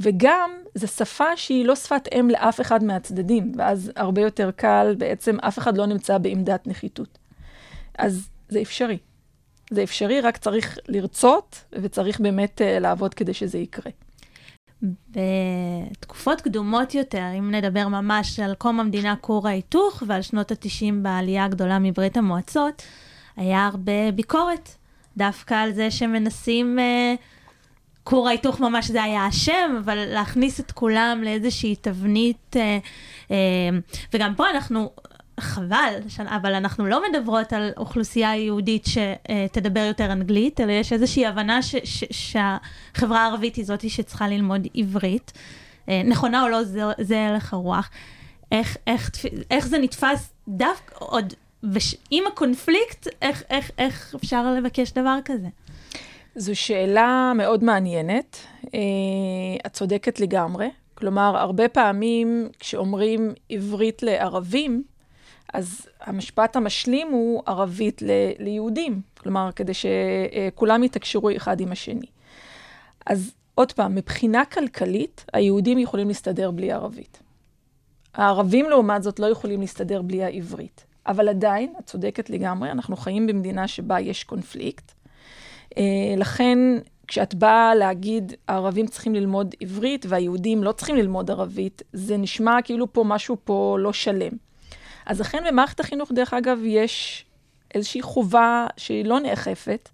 וגם 0.00 0.50
זו 0.74 0.88
שפה 0.88 1.36
שהיא 1.36 1.64
לא 1.64 1.76
שפת 1.76 2.08
אם 2.14 2.30
לאף 2.30 2.60
אחד 2.60 2.84
מהצדדים, 2.84 3.52
ואז 3.56 3.92
הרבה 3.96 4.20
יותר 4.20 4.50
קל, 4.50 4.94
בעצם 4.98 5.40
אף 5.40 5.58
אחד 5.58 5.76
לא 5.76 5.86
נמצא 5.86 6.18
בעמדת 6.18 6.66
נחיתות. 6.66 7.18
אז 7.98 8.28
זה 8.48 8.62
אפשרי. 8.62 8.98
זה 9.70 9.82
אפשרי, 9.82 10.20
רק 10.20 10.36
צריך 10.36 10.78
לרצות, 10.88 11.64
וצריך 11.72 12.20
באמת 12.20 12.60
uh, 12.60 12.80
לעבוד 12.80 13.14
כדי 13.14 13.34
שזה 13.34 13.58
יקרה. 13.58 13.92
בתקופות 15.10 16.40
קדומות 16.40 16.94
יותר, 16.94 17.24
אם 17.38 17.54
נדבר 17.54 17.88
ממש 17.88 18.40
על 18.40 18.54
קום 18.54 18.80
המדינה, 18.80 19.14
כור 19.20 19.48
ההיתוך, 19.48 20.02
ועל 20.06 20.22
שנות 20.22 20.52
ה-90 20.52 20.94
בעלייה 21.02 21.44
הגדולה 21.44 21.78
מברית 21.78 22.16
המועצות, 22.16 22.82
היה 23.36 23.66
הרבה 23.66 24.12
ביקורת, 24.14 24.68
דווקא 25.16 25.54
על 25.54 25.72
זה 25.72 25.90
שמנסים, 25.90 26.78
אה, 26.78 27.14
כור 28.10 28.28
ההיתוך 28.28 28.60
ממש 28.60 28.90
זה 28.90 29.02
היה 29.02 29.26
השם, 29.26 29.80
אבל 29.84 30.04
להכניס 30.08 30.60
את 30.60 30.72
כולם 30.72 31.20
לאיזושהי 31.24 31.76
תבנית, 31.76 32.56
אה, 32.56 32.78
אה, 33.30 33.36
וגם 34.14 34.34
פה 34.34 34.50
אנחנו... 34.50 34.90
חבל, 35.40 35.94
אבל 36.26 36.54
אנחנו 36.54 36.86
לא 36.86 37.02
מדברות 37.10 37.52
על 37.52 37.70
אוכלוסייה 37.76 38.36
יהודית 38.36 38.86
שתדבר 38.86 39.80
יותר 39.80 40.12
אנגלית, 40.12 40.60
אלא 40.60 40.72
יש 40.72 40.92
איזושהי 40.92 41.26
הבנה 41.26 41.62
ש- 41.62 41.76
ש- 41.84 42.04
שהחברה 42.10 43.24
הערבית 43.24 43.56
היא 43.56 43.64
זאתי 43.64 43.90
שצריכה 43.90 44.28
ללמוד 44.28 44.66
עברית. 44.74 45.32
אה, 45.88 46.02
נכונה 46.04 46.42
או 46.42 46.48
לא, 46.48 46.64
זה, 46.64 46.80
זה 47.00 47.26
הלך 47.26 47.52
הרוח. 47.54 47.90
איך, 48.52 48.76
איך, 48.86 49.10
איך 49.50 49.66
זה 49.66 49.78
נתפס 49.78 50.32
דווקא 50.48 50.94
עוד, 50.98 51.34
וש, 51.72 51.96
עם 52.10 52.24
הקונפליקט, 52.32 53.08
איך, 53.22 53.42
איך, 53.50 53.70
איך 53.78 54.14
אפשר 54.14 54.54
לבקש 54.54 54.92
דבר 54.92 55.18
כזה? 55.24 55.48
זו 56.36 56.56
שאלה 56.56 57.32
מאוד 57.34 57.64
מעניינת. 57.64 58.36
אה, 58.74 58.80
את 59.66 59.72
צודקת 59.72 60.20
לגמרי. 60.20 60.68
כלומר, 60.94 61.36
הרבה 61.36 61.68
פעמים 61.68 62.48
כשאומרים 62.58 63.32
עברית 63.48 64.02
לערבים, 64.02 64.82
אז 65.54 65.88
המשפט 66.00 66.56
המשלים 66.56 67.08
הוא 67.08 67.42
ערבית 67.46 68.02
ל- 68.02 68.30
ליהודים. 68.38 69.00
כלומר, 69.18 69.50
כדי 69.56 69.72
שכולם 69.74 70.84
יתקשרו 70.84 71.30
אחד 71.36 71.60
עם 71.60 71.72
השני. 71.72 72.06
אז 73.06 73.32
עוד 73.54 73.72
פעם, 73.72 73.94
מבחינה 73.94 74.44
כלכלית, 74.44 75.24
היהודים 75.32 75.78
יכולים 75.78 76.08
להסתדר 76.08 76.50
בלי 76.50 76.72
ערבית. 76.72 77.22
הערבים, 78.14 78.70
לעומת 78.70 79.02
זאת, 79.02 79.20
לא 79.20 79.26
יכולים 79.26 79.60
להסתדר 79.60 80.02
בלי 80.02 80.24
העברית. 80.24 80.84
אבל 81.06 81.28
עדיין, 81.28 81.74
את 81.78 81.86
צודקת 81.86 82.30
לגמרי, 82.30 82.70
אנחנו 82.70 82.96
חיים 82.96 83.26
במדינה 83.26 83.68
שבה 83.68 84.00
יש 84.00 84.24
קונפליקט. 84.24 84.92
אה, 85.78 86.14
לכן, 86.16 86.58
כשאת 87.08 87.34
באה 87.34 87.74
להגיד, 87.74 88.32
הערבים 88.48 88.86
צריכים 88.86 89.14
ללמוד 89.14 89.54
עברית 89.60 90.06
והיהודים 90.08 90.64
לא 90.64 90.72
צריכים 90.72 90.96
ללמוד 90.96 91.30
ערבית, 91.30 91.82
זה 91.92 92.16
נשמע 92.16 92.62
כאילו 92.64 92.92
פה 92.92 93.04
משהו 93.06 93.36
פה 93.44 93.76
לא 93.80 93.92
שלם. 93.92 94.32
אז 95.06 95.20
לכן 95.20 95.38
במערכת 95.48 95.80
החינוך, 95.80 96.12
דרך 96.12 96.34
אגב, 96.34 96.58
יש 96.64 97.24
איזושהי 97.74 98.02
חובה 98.02 98.66
שהיא 98.76 99.04
לא 99.04 99.20
נאכפת, 99.20 99.88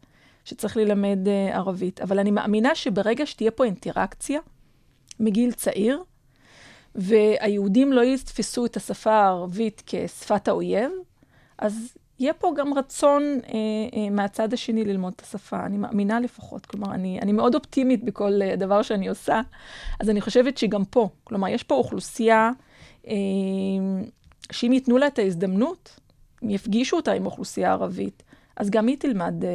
שצריך 0.44 0.76
ללמד 0.76 1.18
uh, 1.26 1.54
ערבית. 1.54 2.00
אבל 2.00 2.18
אני 2.18 2.30
מאמינה 2.30 2.74
שברגע 2.74 3.26
שתהיה 3.26 3.50
פה 3.50 3.64
אינטראקציה 3.64 4.40
מגיל 5.20 5.52
צעיר, 5.52 6.02
והיהודים 6.94 7.92
לא 7.92 8.00
יתפסו 8.04 8.66
את 8.66 8.76
השפה 8.76 9.12
הערבית 9.12 9.82
כשפת 9.86 10.48
האויב, 10.48 10.90
אז 11.58 11.96
יהיה 12.18 12.32
פה 12.32 12.52
גם 12.56 12.74
רצון 12.74 13.22
אה, 13.22 13.52
אה, 13.94 14.10
מהצד 14.10 14.52
השני 14.52 14.84
ללמוד 14.84 15.12
את 15.16 15.20
השפה. 15.20 15.66
אני 15.66 15.76
מאמינה 15.76 16.20
לפחות. 16.20 16.66
כלומר, 16.66 16.94
אני, 16.94 17.18
אני 17.22 17.32
מאוד 17.32 17.54
אופטימית 17.54 18.04
בכל 18.04 18.42
אה, 18.42 18.56
דבר 18.56 18.82
שאני 18.82 19.08
עושה, 19.08 19.40
אז 20.00 20.10
אני 20.10 20.20
חושבת 20.20 20.58
שגם 20.58 20.84
פה, 20.84 21.08
כלומר, 21.24 21.48
יש 21.48 21.62
פה 21.62 21.74
אוכלוסייה 21.74 22.50
אה, 23.08 23.14
שאם 24.52 24.72
ייתנו 24.72 24.98
לה 24.98 25.06
את 25.06 25.18
ההזדמנות, 25.18 26.00
יפגישו 26.42 26.96
אותה 26.96 27.12
עם 27.12 27.26
אוכלוסייה 27.26 27.72
ערבית, 27.72 28.22
אז 28.56 28.70
גם 28.70 28.86
היא 28.86 28.96
תלמד 28.96 29.44
אה, 29.44 29.50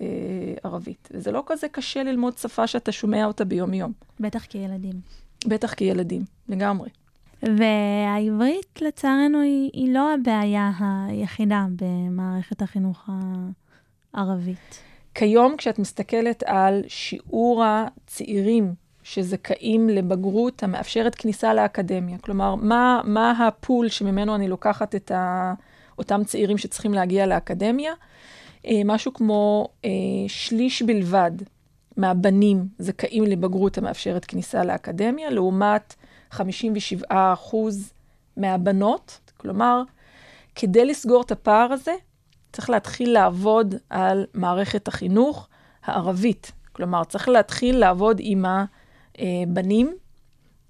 אה, 0.00 0.54
ערבית. 0.64 1.08
וזה 1.12 1.32
לא 1.32 1.42
כזה 1.46 1.68
קשה 1.68 2.02
ללמוד 2.02 2.38
שפה 2.38 2.66
שאתה 2.66 2.92
שומע 2.92 3.24
אותה 3.24 3.44
ביום-יום. 3.44 3.92
בטח 4.20 4.44
כילדים. 4.44 5.00
בטח 5.46 5.74
כילדים, 5.74 6.22
לגמרי. 6.48 6.88
והעברית, 7.42 8.80
לצערנו, 8.80 9.40
היא, 9.40 9.70
היא 9.72 9.94
לא 9.94 10.14
הבעיה 10.14 10.70
היחידה 11.08 11.66
במערכת 11.76 12.62
החינוך 12.62 13.08
הערבית. 14.14 14.82
כיום, 15.14 15.56
כשאת 15.56 15.78
מסתכלת 15.78 16.42
על 16.46 16.82
שיעור 16.88 17.64
הצעירים 17.64 18.74
שזכאים 19.02 19.88
לבגרות 19.88 20.62
המאפשרת 20.62 21.14
כניסה 21.14 21.54
לאקדמיה, 21.54 22.18
כלומר, 22.18 22.54
מה, 22.54 23.00
מה 23.04 23.46
הפול 23.46 23.88
שממנו 23.88 24.34
אני 24.34 24.48
לוקחת 24.48 24.94
את 24.94 25.10
ה, 25.10 25.54
אותם 25.98 26.24
צעירים 26.24 26.58
שצריכים 26.58 26.94
להגיע 26.94 27.26
לאקדמיה? 27.26 27.92
אה, 28.66 28.80
משהו 28.84 29.14
כמו 29.14 29.68
אה, 29.84 29.90
שליש 30.28 30.82
בלבד 30.82 31.30
מהבנים 31.96 32.68
זכאים 32.78 33.24
לבגרות 33.24 33.78
המאפשרת 33.78 34.24
כניסה 34.24 34.64
לאקדמיה, 34.64 35.30
לעומת 35.30 35.94
57 36.30 37.06
אחוז 37.32 37.92
מהבנות. 38.36 39.20
כלומר, 39.36 39.82
כדי 40.54 40.84
לסגור 40.84 41.22
את 41.22 41.32
הפער 41.32 41.72
הזה, 41.72 41.94
צריך 42.52 42.70
להתחיל 42.70 43.12
לעבוד 43.12 43.74
על 43.90 44.26
מערכת 44.34 44.88
החינוך 44.88 45.48
הערבית. 45.84 46.52
כלומר, 46.72 47.04
צריך 47.04 47.28
להתחיל 47.28 47.78
לעבוד 47.78 48.16
עם 48.20 48.44
הבנים, 49.18 49.94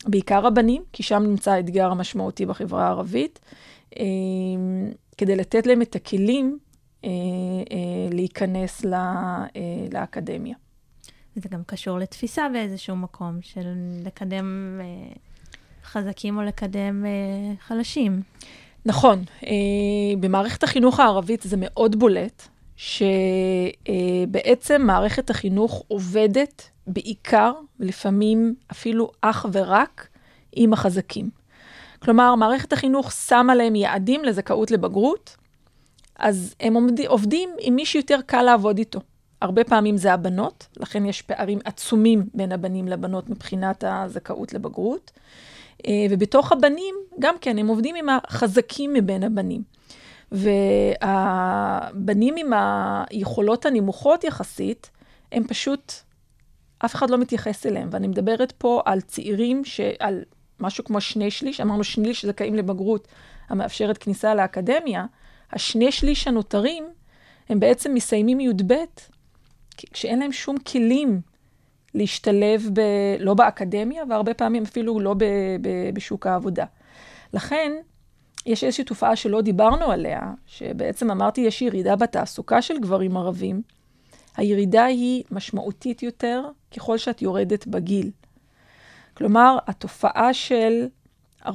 בעיקר 0.06 0.46
הבנים, 0.46 0.82
כי 0.92 1.02
שם 1.02 1.22
נמצא 1.22 1.50
האתגר 1.52 1.90
המשמעותי 1.90 2.46
בחברה 2.46 2.86
הערבית, 2.86 3.40
אה, 3.98 4.04
כדי 5.18 5.36
לתת 5.36 5.66
להם 5.66 5.82
את 5.82 5.94
הכלים 5.94 6.58
אה, 7.04 7.10
אה, 7.70 8.08
להיכנס 8.10 8.84
לאקדמיה. 9.92 10.56
זה 11.36 11.48
גם 11.48 11.62
קשור 11.66 11.98
לתפיסה 11.98 12.48
באיזשהו 12.52 12.96
מקום, 12.96 13.38
של 13.42 13.74
לקדם 14.04 14.80
חזקים 15.92 16.36
או 16.36 16.42
לקדם 16.42 17.04
חלשים. 17.66 18.22
נכון. 18.84 19.24
במערכת 20.20 20.62
החינוך 20.62 21.00
הערבית 21.00 21.42
זה 21.42 21.56
מאוד 21.58 21.96
בולט, 21.96 22.48
שבעצם 22.76 24.82
מערכת 24.82 25.30
החינוך 25.30 25.84
עובדת 25.88 26.70
בעיקר, 26.86 27.52
לפעמים 27.80 28.54
אפילו 28.72 29.10
אך 29.20 29.46
ורק, 29.52 30.08
עם 30.52 30.72
החזקים. 30.72 31.30
כלומר, 31.98 32.34
מערכת 32.34 32.72
החינוך 32.72 33.12
שמה 33.12 33.54
להם 33.54 33.74
יעדים 33.74 34.24
לזכאות 34.24 34.70
לבגרות, 34.70 35.36
אז 36.18 36.54
הם 36.60 36.76
עובדים 37.06 37.50
עם 37.60 37.76
מי 37.76 37.86
שיותר 37.86 38.18
קל 38.26 38.42
לעבוד 38.42 38.78
איתו. 38.78 39.00
הרבה 39.42 39.64
פעמים 39.64 39.96
זה 39.96 40.12
הבנות, 40.12 40.66
לכן 40.76 41.06
יש 41.06 41.22
פערים 41.22 41.58
עצומים 41.64 42.26
בין 42.34 42.52
הבנים 42.52 42.88
לבנות 42.88 43.30
מבחינת 43.30 43.84
הזכאות 43.86 44.52
לבגרות. 44.52 45.10
אה, 45.86 46.06
ובתוך 46.10 46.52
הבנים, 46.52 46.94
גם 47.18 47.34
כן, 47.40 47.58
הם 47.58 47.66
עובדים 47.66 47.96
עם 47.96 48.06
החזקים 48.08 48.92
מבין 48.92 49.22
הבנים. 49.22 49.62
והבנים 50.32 52.34
עם 52.38 52.52
היכולות 53.10 53.66
הנמוכות 53.66 54.24
יחסית, 54.24 54.90
הם 55.32 55.46
פשוט, 55.46 55.92
אף 56.84 56.94
אחד 56.94 57.10
לא 57.10 57.18
מתייחס 57.18 57.66
אליהם. 57.66 57.88
ואני 57.92 58.08
מדברת 58.08 58.52
פה 58.52 58.82
על 58.84 59.00
צעירים, 59.00 59.64
ש... 59.64 59.80
על 59.98 60.22
משהו 60.60 60.84
כמו 60.84 61.00
שני 61.00 61.30
שליש, 61.30 61.60
אמרנו 61.60 61.84
שליש 61.84 62.24
זכאים 62.24 62.54
לבגרות 62.54 63.08
המאפשרת 63.48 63.98
כניסה 63.98 64.34
לאקדמיה, 64.34 65.06
השני 65.52 65.92
שליש 65.92 66.28
הנותרים, 66.28 66.84
הם 67.48 67.60
בעצם 67.60 67.94
מסיימים 67.94 68.40
י"ב, 68.40 68.74
כשאין 69.92 70.18
להם 70.18 70.32
שום 70.32 70.58
כלים 70.58 71.20
להשתלב 71.94 72.68
ב, 72.72 72.80
לא 73.18 73.34
באקדמיה, 73.34 74.02
והרבה 74.08 74.34
פעמים 74.34 74.62
אפילו 74.62 75.00
לא 75.00 75.14
ב, 75.14 75.24
ב, 75.60 75.68
בשוק 75.94 76.26
העבודה. 76.26 76.64
לכן, 77.32 77.72
יש 78.46 78.64
איזושהי 78.64 78.84
תופעה 78.84 79.16
שלא 79.16 79.40
דיברנו 79.40 79.90
עליה, 79.90 80.20
שבעצם 80.46 81.10
אמרתי, 81.10 81.40
יש 81.40 81.62
ירידה 81.62 81.96
בתעסוקה 81.96 82.62
של 82.62 82.78
גברים 82.78 83.16
ערבים. 83.16 83.62
הירידה 84.36 84.84
היא 84.84 85.24
משמעותית 85.30 86.02
יותר 86.02 86.44
ככל 86.76 86.98
שאת 86.98 87.22
יורדת 87.22 87.66
בגיל. 87.66 88.10
כלומר, 89.14 89.58
התופעה 89.66 90.34
של 90.34 90.86
40% 91.46 91.50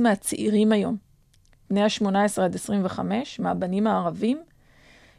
מהצעירים 0.00 0.72
היום, 0.72 0.96
בני 1.70 1.82
ה-18 1.82 2.42
עד 2.42 2.54
25, 2.54 3.40
מהבנים 3.40 3.86
הערבים, 3.86 4.42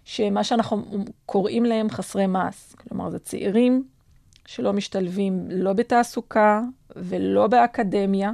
שמה 0.05 0.43
שאנחנו 0.43 0.83
קוראים 1.25 1.65
להם 1.65 1.89
חסרי 1.89 2.27
מעש. 2.27 2.73
כלומר, 2.75 3.09
זה 3.09 3.19
צעירים 3.19 3.83
שלא 4.45 4.73
משתלבים 4.73 5.45
לא 5.49 5.73
בתעסוקה 5.73 6.61
ולא 6.95 7.47
באקדמיה. 7.47 8.31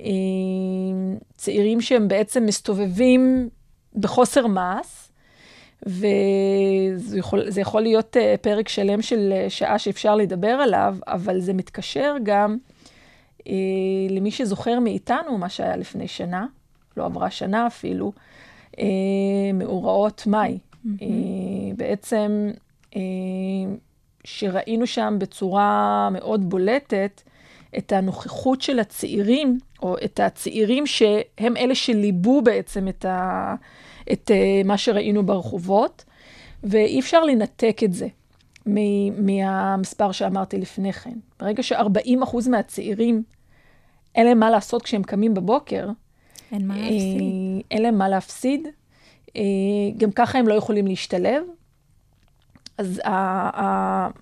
אה, 0.00 0.06
צעירים 1.36 1.80
שהם 1.80 2.08
בעצם 2.08 2.46
מסתובבים 2.46 3.48
בחוסר 3.94 4.46
מעש, 4.46 5.08
וזה 5.86 7.18
יכול, 7.18 7.48
יכול 7.60 7.80
להיות 7.80 8.16
אה, 8.16 8.34
פרק 8.40 8.68
שלם 8.68 9.02
של 9.02 9.32
אה, 9.32 9.50
שעה 9.50 9.78
שאפשר 9.78 10.16
לדבר 10.16 10.48
עליו, 10.48 10.96
אבל 11.06 11.40
זה 11.40 11.52
מתקשר 11.52 12.14
גם 12.22 12.56
אה, 13.48 13.52
למי 14.10 14.30
שזוכר 14.30 14.80
מאיתנו 14.80 15.38
מה 15.38 15.48
שהיה 15.48 15.76
לפני 15.76 16.08
שנה, 16.08 16.46
לא 16.96 17.04
עברה 17.04 17.30
שנה 17.30 17.66
אפילו, 17.66 18.12
אה, 18.78 18.84
מאורעות 19.54 20.26
מאי. 20.26 20.58
Mm-hmm. 20.58 20.88
אה, 21.02 21.74
בעצם, 21.76 22.50
אה, 22.96 23.00
שראינו 24.24 24.86
שם 24.86 25.16
בצורה 25.18 26.08
מאוד 26.12 26.50
בולטת 26.50 27.22
את 27.78 27.92
הנוכחות 27.92 28.62
של 28.62 28.78
הצעירים, 28.78 29.58
או 29.82 29.96
את 30.04 30.20
הצעירים 30.20 30.86
שהם 30.86 31.56
אלה 31.56 31.74
שליבו 31.74 32.42
בעצם 32.42 32.88
את, 32.88 33.04
ה, 33.04 33.54
את 34.12 34.30
uh, 34.30 34.66
מה 34.66 34.78
שראינו 34.78 35.26
ברחובות, 35.26 36.04
ואי 36.64 37.00
אפשר 37.00 37.24
לנתק 37.24 37.80
את 37.84 37.92
זה 37.92 38.08
מהמספר 39.16 40.12
שאמרתי 40.12 40.58
לפני 40.58 40.92
כן. 40.92 41.18
ברגע 41.40 41.62
ש-40% 41.62 42.48
מהצעירים, 42.50 43.22
אין 44.14 44.26
להם 44.26 44.38
מה 44.38 44.50
לעשות 44.50 44.82
כשהם 44.82 45.02
קמים 45.02 45.34
בבוקר, 45.34 45.88
אין 46.52 46.66
מה 46.66 46.76
להפסיד. 46.76 47.20
אה, 47.20 47.60
אין 47.70 47.82
להם 47.82 47.98
מה 47.98 48.08
להפסיד. 48.08 48.68
אה, 49.36 49.42
גם 49.96 50.12
ככה 50.12 50.38
הם 50.38 50.48
לא 50.48 50.54
יכולים 50.54 50.86
להשתלב. 50.86 51.42
אז 52.82 53.00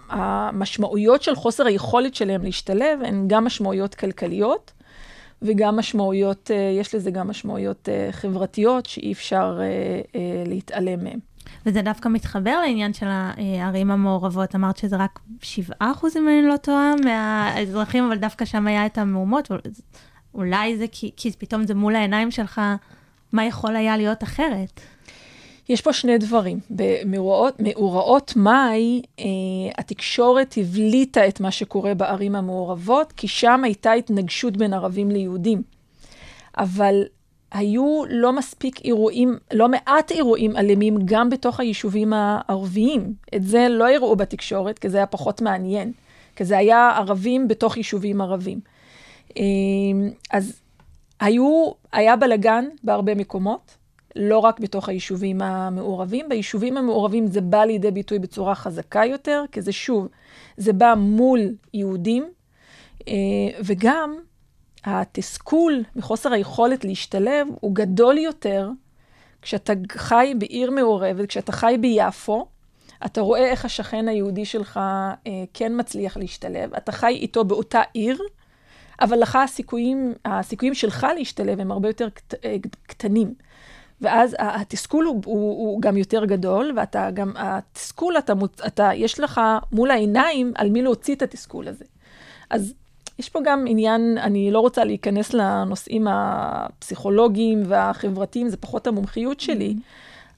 המשמעויות 0.08 1.22
של 1.22 1.34
חוסר 1.34 1.66
היכולת 1.66 2.14
שלהם 2.14 2.42
להשתלב 2.42 3.02
הן 3.04 3.24
גם 3.28 3.44
משמעויות 3.44 3.94
כלכליות 3.94 4.72
וגם 5.42 5.76
משמעויות, 5.76 6.50
אה, 6.50 6.56
יש 6.80 6.94
לזה 6.94 7.10
גם 7.10 7.28
משמעויות 7.28 7.88
חברתיות 8.10 8.86
שאי 8.86 9.12
אפשר 9.12 9.60
להתעלם 10.46 11.04
מהן. 11.04 11.18
וזה 11.66 11.82
דווקא 11.82 12.08
מתחבר 12.08 12.60
לעניין 12.60 12.92
של 12.92 13.06
הערים 13.08 13.90
המעורבות. 13.90 14.54
אמרת 14.54 14.76
שזה 14.76 14.96
רק 14.96 15.18
7 15.42 15.74
אחוז, 15.78 16.16
אם 16.16 16.28
אני 16.28 16.42
לא 16.42 16.56
טועה, 16.56 16.92
מהאזרחים, 17.04 18.04
אבל 18.04 18.18
דווקא 18.18 18.44
שם 18.44 18.66
היה 18.66 18.86
את 18.86 18.98
המהומות. 18.98 19.50
אולי 20.34 20.78
זה 20.78 20.84
כי, 20.92 21.10
כי 21.16 21.32
פתאום 21.38 21.66
זה 21.66 21.74
מול 21.74 21.96
העיניים 21.96 22.30
שלך, 22.30 22.60
מה 23.32 23.44
יכול 23.44 23.76
היה 23.76 23.96
להיות 23.96 24.22
אחרת? 24.22 24.80
יש 25.70 25.80
פה 25.80 25.92
שני 25.92 26.18
דברים. 26.18 26.59
במאורעות 26.70 28.37
מאי, 28.37 29.02
אה, 29.18 29.24
התקשורת 29.78 30.54
הבליטה 30.56 31.28
את 31.28 31.40
מה 31.40 31.50
שקורה 31.50 31.94
בערים 31.94 32.37
המעורבות, 32.37 33.12
כי 33.12 33.28
שם 33.28 33.64
הייתה 33.64 33.92
התנגשות 33.92 34.56
בין 34.56 34.74
ערבים 34.74 35.11
ליהודים. 35.11 35.62
אבל 36.59 37.02
היו 37.52 38.02
לא 38.09 38.33
מספיק 38.33 38.85
אירועים, 38.85 39.38
לא 39.52 39.68
מעט 39.68 40.12
אירועים 40.12 40.56
אלימים 40.56 40.98
גם 41.04 41.30
בתוך 41.30 41.61
היישובים 41.61 42.12
הערביים. 42.12 43.14
את 43.35 43.42
זה 43.42 43.66
לא 43.68 43.90
הראו 43.90 44.16
בתקשורת, 44.16 44.78
כי 44.78 44.88
זה 44.88 44.96
היה 44.96 45.06
פחות 45.06 45.42
מעניין. 45.42 45.92
כי 46.37 46.44
זה 46.44 46.59
היה 46.59 46.90
ערבים 46.96 47.48
בתוך 47.48 47.76
יישובים 47.76 48.20
ערבים. 48.20 48.61
אמ, 49.37 50.11
אז 50.30 50.61
היו, 51.20 51.70
היה 51.92 52.16
בלגן 52.16 52.64
בהרבה 52.85 53.14
מקומות, 53.14 53.79
לא 54.16 54.38
רק 54.38 54.60
בתוך 54.60 54.88
היישובים 54.88 55.42
המעורבים. 55.42 56.28
ביישובים 56.28 56.76
המעורבים 56.76 57.26
זה 57.26 57.40
בא 57.40 57.64
לידי 57.64 57.90
ביטוי 57.90 58.18
בצורה 58.18 58.54
חזקה 58.54 59.04
יותר, 59.04 59.44
כי 59.52 59.62
זה 59.62 59.72
שוב, 59.72 60.08
זה 60.56 60.72
בא 60.72 60.94
מול 60.96 61.40
יהודים, 61.74 62.30
אה, 63.08 63.14
וגם 63.64 64.18
התסכול 64.84 65.84
מחוסר 65.96 66.32
היכולת 66.32 66.84
להשתלב 66.84 67.46
הוא 67.60 67.74
גדול 67.74 68.18
יותר 68.18 68.70
כשאתה 69.42 69.72
חי 69.92 70.34
בעיר 70.38 70.70
מעורבת, 70.70 71.28
כשאתה 71.28 71.52
חי 71.52 71.76
ביפו, 71.80 72.46
אתה 73.06 73.20
רואה 73.20 73.46
איך 73.46 73.64
השכן 73.64 74.08
היהודי 74.08 74.44
שלך 74.44 74.76
אה, 74.76 75.44
כן 75.54 75.72
מצליח 75.80 76.16
להשתלב, 76.16 76.74
אתה 76.74 76.92
חי 76.92 77.18
איתו 77.20 77.44
באותה 77.44 77.80
עיר, 77.94 78.22
אבל 79.00 79.18
לך 79.18 79.36
הסיכויים, 79.36 80.14
הסיכויים 80.24 80.74
שלך 80.74 81.06
להשתלב 81.16 81.60
הם 81.60 81.72
הרבה 81.72 81.88
יותר 81.88 82.08
קט, 82.08 82.34
אה, 82.44 82.56
קטנים. 82.82 83.34
ואז 84.00 84.36
התסכול 84.38 85.04
הוא, 85.04 85.22
הוא, 85.24 85.36
הוא 85.50 85.82
גם 85.82 85.96
יותר 85.96 86.24
גדול, 86.24 86.72
ואתה 86.76 87.10
גם, 87.14 87.32
התסכול, 87.36 88.18
אתה, 88.18 88.32
אתה, 88.66 88.90
יש 88.94 89.20
לך 89.20 89.40
מול 89.72 89.90
העיניים 89.90 90.52
על 90.54 90.70
מי 90.70 90.82
להוציא 90.82 91.14
את 91.14 91.22
התסכול 91.22 91.68
הזה. 91.68 91.84
אז 92.50 92.74
יש 93.18 93.28
פה 93.28 93.40
גם 93.44 93.64
עניין, 93.68 94.18
אני 94.18 94.50
לא 94.50 94.60
רוצה 94.60 94.84
להיכנס 94.84 95.34
לנושאים 95.34 96.06
הפסיכולוגיים 96.10 97.62
והחברתיים, 97.66 98.48
זה 98.48 98.56
פחות 98.56 98.86
המומחיות 98.86 99.40
שלי, 99.40 99.76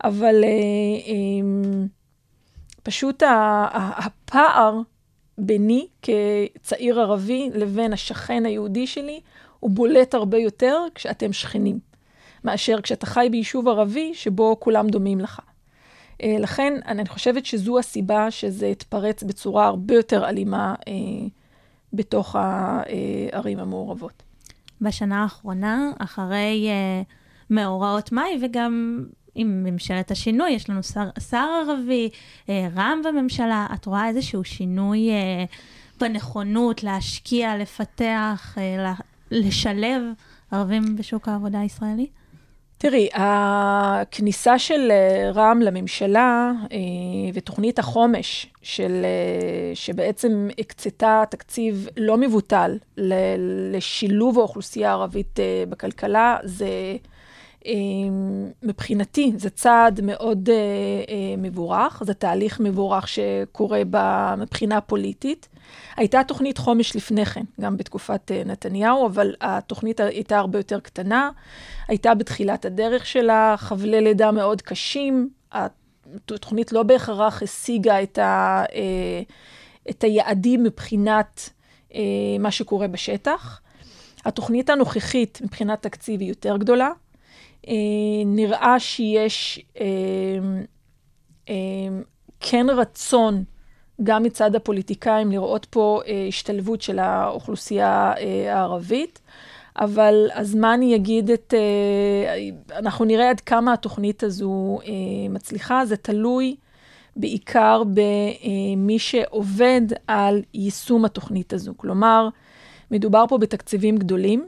אבל 0.04 0.44
אה, 0.44 0.48
אה, 0.48 1.84
פשוט 2.82 3.22
הפער 3.72 4.80
ביני 5.38 5.86
כצעיר 6.02 7.00
ערבי 7.00 7.50
לבין 7.54 7.92
השכן 7.92 8.46
היהודי 8.46 8.86
שלי, 8.86 9.20
הוא 9.60 9.70
בולט 9.70 10.14
הרבה 10.14 10.38
יותר 10.38 10.78
כשאתם 10.94 11.32
שכנים, 11.32 11.78
מאשר 12.44 12.80
כשאתה 12.80 13.06
חי 13.06 13.28
ביישוב 13.30 13.68
ערבי 13.68 14.14
שבו 14.14 14.56
כולם 14.60 14.88
דומים 14.88 15.20
לך. 15.20 15.40
אה, 16.22 16.36
לכן, 16.38 16.74
אני 16.86 17.08
חושבת 17.08 17.46
שזו 17.46 17.78
הסיבה 17.78 18.30
שזה 18.30 18.66
התפרץ 18.66 19.22
בצורה 19.22 19.66
הרבה 19.66 19.94
יותר 19.94 20.28
אלימה 20.28 20.74
אה, 20.88 20.92
בתוך 21.92 22.36
הערים 22.38 23.58
המעורבות. 23.58 24.22
בשנה 24.80 25.22
האחרונה, 25.22 25.90
אחרי 25.98 26.68
uh, 26.68 27.04
מאורעות 27.50 28.12
מאי, 28.12 28.38
וגם 28.42 29.04
עם 29.34 29.64
ממשלת 29.64 30.10
השינוי, 30.10 30.50
יש 30.50 30.70
לנו 30.70 30.82
שר, 30.82 31.08
שר 31.30 31.48
ערבי, 31.68 32.10
uh, 32.46 32.50
רע"מ 32.74 33.02
בממשלה, 33.04 33.66
את 33.74 33.86
רואה 33.86 34.08
איזשהו 34.08 34.44
שינוי 34.44 35.08
uh, 35.08 36.00
בנכונות 36.00 36.82
להשקיע, 36.82 37.56
לפתח, 37.56 38.56
לה, 38.78 38.94
לשלב 39.30 40.02
ערבים 40.50 40.96
בשוק 40.96 41.28
העבודה 41.28 41.60
הישראלי? 41.60 42.06
תראי, 42.82 43.08
הכניסה 43.14 44.58
של 44.58 44.90
אה, 44.90 45.30
רע"מ 45.30 45.62
לממשלה 45.62 46.52
אה, 46.72 46.78
ותוכנית 47.34 47.78
החומש, 47.78 48.46
של, 48.62 49.04
אה, 49.04 49.74
שבעצם 49.74 50.48
הקצתה 50.58 51.22
תקציב 51.30 51.88
לא 51.96 52.16
מבוטל 52.16 52.78
לשילוב 53.72 54.38
האוכלוסייה 54.38 54.90
הערבית 54.90 55.38
בכלכלה, 55.68 56.36
זה 56.44 56.68
מבחינתי, 58.62 59.32
זה 59.36 59.50
צעד 59.50 60.00
מאוד 60.02 60.48
אה, 60.48 60.54
אה, 60.54 61.34
מבורך, 61.38 62.02
זה 62.06 62.14
תהליך 62.14 62.60
מבורך 62.60 63.08
שקורה 63.08 63.82
מבחינה 64.36 64.80
פוליטית. 64.80 65.48
הייתה 65.96 66.24
תוכנית 66.24 66.58
חומש 66.58 66.96
לפני 66.96 67.26
כן, 67.26 67.44
גם 67.60 67.76
בתקופת 67.76 68.32
אה, 68.32 68.42
נתניהו, 68.46 69.06
אבל 69.06 69.34
התוכנית 69.40 70.00
הייתה 70.00 70.38
הרבה 70.38 70.58
יותר 70.58 70.80
קטנה. 70.80 71.30
הייתה 71.88 72.14
בתחילת 72.14 72.64
הדרך 72.64 73.06
שלה, 73.06 73.54
חבלי 73.58 74.00
לידה 74.00 74.30
מאוד 74.30 74.62
קשים. 74.62 75.28
התוכנית 75.52 76.72
לא 76.72 76.82
בהכרח 76.82 77.42
השיגה 77.42 78.02
את, 78.02 78.18
ה, 78.18 78.64
אה, 78.74 79.22
את 79.90 80.04
היעדים 80.04 80.62
מבחינת 80.62 81.50
אה, 81.94 82.00
מה 82.40 82.50
שקורה 82.50 82.88
בשטח. 82.88 83.60
התוכנית 84.24 84.70
הנוכחית 84.70 85.40
מבחינת 85.44 85.82
תקציב 85.82 86.20
היא 86.20 86.28
יותר 86.28 86.56
גדולה. 86.56 86.90
אה, 87.68 87.74
נראה 88.26 88.80
שיש 88.80 89.60
כן 92.40 92.66
רצון 92.70 93.44
גם 94.02 94.22
מצד 94.22 94.54
הפוליטיקאים 94.54 95.32
לראות 95.32 95.66
פה 95.70 96.00
השתלבות 96.28 96.82
של 96.82 96.98
האוכלוסייה 96.98 98.14
הערבית. 98.50 99.20
אבל 99.76 100.28
הזמן 100.34 100.82
יגיד 100.82 101.30
את, 101.30 101.54
אנחנו 102.76 103.04
נראה 103.04 103.30
עד 103.30 103.40
כמה 103.40 103.72
התוכנית 103.72 104.22
הזו 104.22 104.78
מצליחה, 105.30 105.86
זה 105.86 105.96
תלוי 105.96 106.56
בעיקר 107.16 107.82
במי 107.94 108.98
שעובד 108.98 109.82
על 110.06 110.42
יישום 110.54 111.04
התוכנית 111.04 111.52
הזו. 111.52 111.72
כלומר, 111.76 112.28
מדובר 112.90 113.24
פה 113.28 113.38
בתקציבים 113.38 113.96
גדולים, 113.96 114.46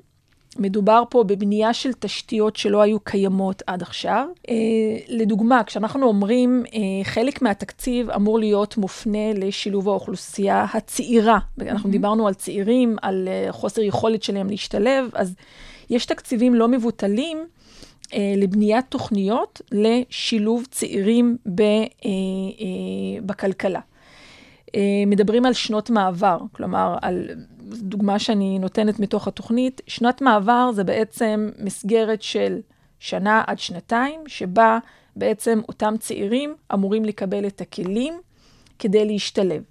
מדובר 0.58 1.02
פה 1.10 1.24
בבנייה 1.24 1.72
של 1.72 1.92
תשתיות 1.92 2.56
שלא 2.56 2.82
היו 2.82 3.00
קיימות 3.00 3.62
עד 3.66 3.82
עכשיו. 3.82 4.26
לדוגמה, 5.08 5.64
כשאנחנו 5.64 6.06
אומרים 6.06 6.64
חלק 7.04 7.42
מהתקציב 7.42 8.10
אמור 8.10 8.38
להיות 8.38 8.76
מופנה 8.76 9.32
לשילוב 9.34 9.88
האוכלוסייה 9.88 10.66
הצעירה, 10.74 11.38
אנחנו 11.60 11.90
דיברנו 11.90 12.26
על 12.26 12.34
צעירים, 12.34 12.96
על 13.02 13.28
חוסר 13.50 13.82
יכולת 13.82 14.22
שלהם 14.22 14.50
להשתלב, 14.50 15.10
אז 15.14 15.34
יש 15.90 16.06
תקציבים 16.06 16.54
לא 16.54 16.68
מבוטלים 16.68 17.38
לבניית 18.36 18.84
תוכניות 18.88 19.60
לשילוב 19.72 20.66
צעירים 20.70 21.36
בכלכלה. 23.22 23.80
מדברים 25.06 25.46
על 25.46 25.52
שנות 25.52 25.90
מעבר, 25.90 26.38
כלומר, 26.52 26.96
על 27.02 27.28
דוגמה 27.64 28.18
שאני 28.18 28.58
נותנת 28.58 29.00
מתוך 29.00 29.28
התוכנית, 29.28 29.80
שנת 29.86 30.22
מעבר 30.22 30.72
זה 30.72 30.84
בעצם 30.84 31.50
מסגרת 31.58 32.22
של 32.22 32.60
שנה 32.98 33.42
עד 33.46 33.58
שנתיים, 33.58 34.20
שבה 34.26 34.78
בעצם 35.16 35.60
אותם 35.68 35.94
צעירים 36.00 36.54
אמורים 36.74 37.04
לקבל 37.04 37.46
את 37.46 37.60
הכלים 37.60 38.14
כדי 38.78 39.04
להשתלב. 39.04 39.62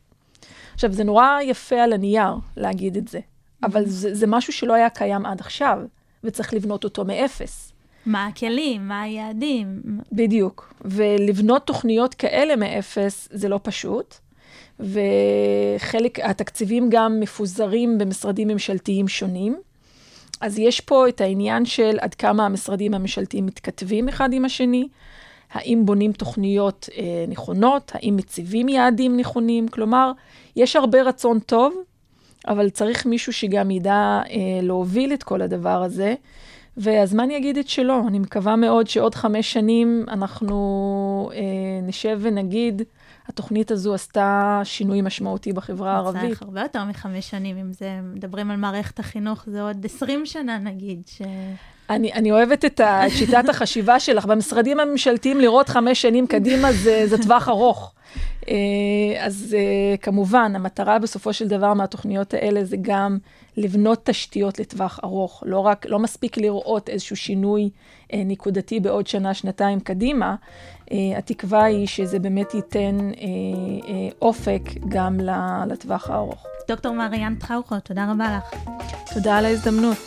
עכשיו, 0.74 0.92
זה 0.92 1.04
נורא 1.04 1.42
יפה 1.42 1.76
על 1.76 1.94
הנייר 1.94 2.34
להגיד 2.58 2.98
את 2.98 3.08
זה, 3.08 3.20
אבל 3.64 3.86
זה, 3.86 4.16
זה 4.16 4.28
משהו 4.28 4.54
שלא 4.54 4.74
היה 4.74 4.90
קיים 4.90 5.26
עד 5.26 5.40
עכשיו, 5.40 5.80
וצריך 6.24 6.54
לבנות 6.54 6.84
אותו 6.84 7.06
מאפס. 7.06 7.74
מה 8.06 8.28
הכלים? 8.28 8.88
מה 8.88 9.02
היעדים? 9.02 9.82
בדיוק. 10.12 10.74
ולבנות 10.82 11.68
תוכניות 11.68 12.14
כאלה 12.14 12.56
מאפס 12.56 13.30
זה 13.32 13.50
לא 13.50 13.60
פשוט. 13.64 14.16
וחלק, 14.80 16.20
התקציבים 16.20 16.90
גם 16.90 17.20
מפוזרים 17.20 17.98
במשרדים 17.98 18.48
ממשלתיים 18.48 19.08
שונים. 19.08 19.58
אז 20.42 20.60
יש 20.60 20.82
פה 20.82 21.10
את 21.10 21.22
העניין 21.22 21.66
של 21.66 21.98
עד 22.02 22.14
כמה 22.16 22.46
המשרדים 22.46 22.94
הממשלתיים 22.94 23.46
מתכתבים 23.46 24.10
אחד 24.10 24.34
עם 24.34 24.46
השני, 24.46 24.88
האם 25.52 25.82
בונים 25.86 26.12
תוכניות 26.12 26.90
אה, 26.98 27.26
נכונות, 27.28 27.92
האם 27.96 28.16
מציבים 28.16 28.70
יעדים 28.70 29.18
נכונים, 29.18 29.68
כלומר, 29.68 30.12
יש 30.56 30.76
הרבה 30.76 31.02
רצון 31.02 31.40
טוב, 31.40 31.74
אבל 32.48 32.70
צריך 32.70 33.06
מישהו 33.06 33.34
שגם 33.34 33.72
ידע 33.72 34.22
אה, 34.30 34.60
להוביל 34.62 35.14
את 35.14 35.24
כל 35.24 35.42
הדבר 35.42 35.84
הזה. 35.84 36.16
והזמן 36.78 37.32
יגיד 37.32 37.58
את 37.58 37.70
שלו. 37.70 38.08
אני 38.08 38.20
מקווה 38.20 38.56
מאוד 38.56 38.88
שעוד 38.88 39.16
חמש 39.16 39.54
שנים 39.54 40.06
אנחנו 40.08 41.30
אה, 41.34 41.40
נשב 41.84 42.20
ונגיד, 42.22 42.82
התוכנית 43.28 43.72
הזו 43.72 43.94
עשתה 43.94 44.62
שינוי 44.64 45.02
משמעותי 45.02 45.54
בחברה 45.54 45.94
הערבית. 45.94 46.22
צריך 46.22 46.42
הרבה 46.42 46.62
יותר 46.62 46.84
מחמש 46.84 47.30
שנים, 47.30 47.58
אם 47.58 47.74
זה, 47.74 48.00
מדברים 48.04 48.52
על 48.52 48.58
מערכת 48.58 49.00
החינוך, 49.00 49.44
זה 49.48 49.62
עוד 49.62 49.86
עשרים 49.86 50.26
שנה 50.26 50.58
נגיד. 50.58 51.02
ש... 51.08 51.22
אני, 51.90 52.14
אני 52.14 52.32
אוהבת 52.32 52.66
את, 52.66 52.80
ה, 52.80 53.08
את 53.08 53.12
שיטת 53.12 53.50
החשיבה 53.50 54.00
שלך. 54.00 54.26
במשרדים 54.26 54.80
הממשלתיים 54.80 55.40
לראות 55.40 55.70
חמש 55.70 56.02
שנים 56.02 56.28
קדימה 56.28 56.74
זה, 56.74 57.04
זה 57.08 57.18
טווח 57.18 57.50
ארוך. 57.50 57.94
אז 59.20 59.56
כמובן, 60.02 60.56
המטרה 60.56 61.00
בסופו 61.00 61.34
של 61.34 61.48
דבר 61.48 61.74
מהתוכניות 61.74 62.34
האלה 62.34 62.66
זה 62.66 62.78
גם 62.82 63.18
לבנות 63.58 64.06
תשתיות 64.06 64.60
לטווח 64.60 65.00
ארוך. 65.04 65.44
לא 65.46 65.60
רק, 65.60 65.86
לא 65.90 66.00
מספיק 66.00 66.38
לראות 66.38 66.90
איזשהו 66.90 67.16
שינוי 67.16 67.70
נקודתי 68.14 68.80
בעוד 68.80 69.08
שנה, 69.08 69.34
שנתיים 69.34 69.80
קדימה. 69.80 70.36
התקווה 70.92 71.64
היא 71.64 71.88
שזה 71.88 72.20
באמת 72.20 72.54
ייתן 72.54 72.98
אופק 74.22 74.62
גם 74.90 75.20
לטווח 75.68 76.10
הארוך. 76.10 76.46
דוקטור 76.68 76.94
מריאן 76.96 77.36
טראוכו, 77.36 77.80
תודה 77.80 78.12
רבה 78.12 78.38
לך. 78.38 78.56
תודה 79.14 79.38
על 79.38 79.46
ההזדמנות. 79.46 79.98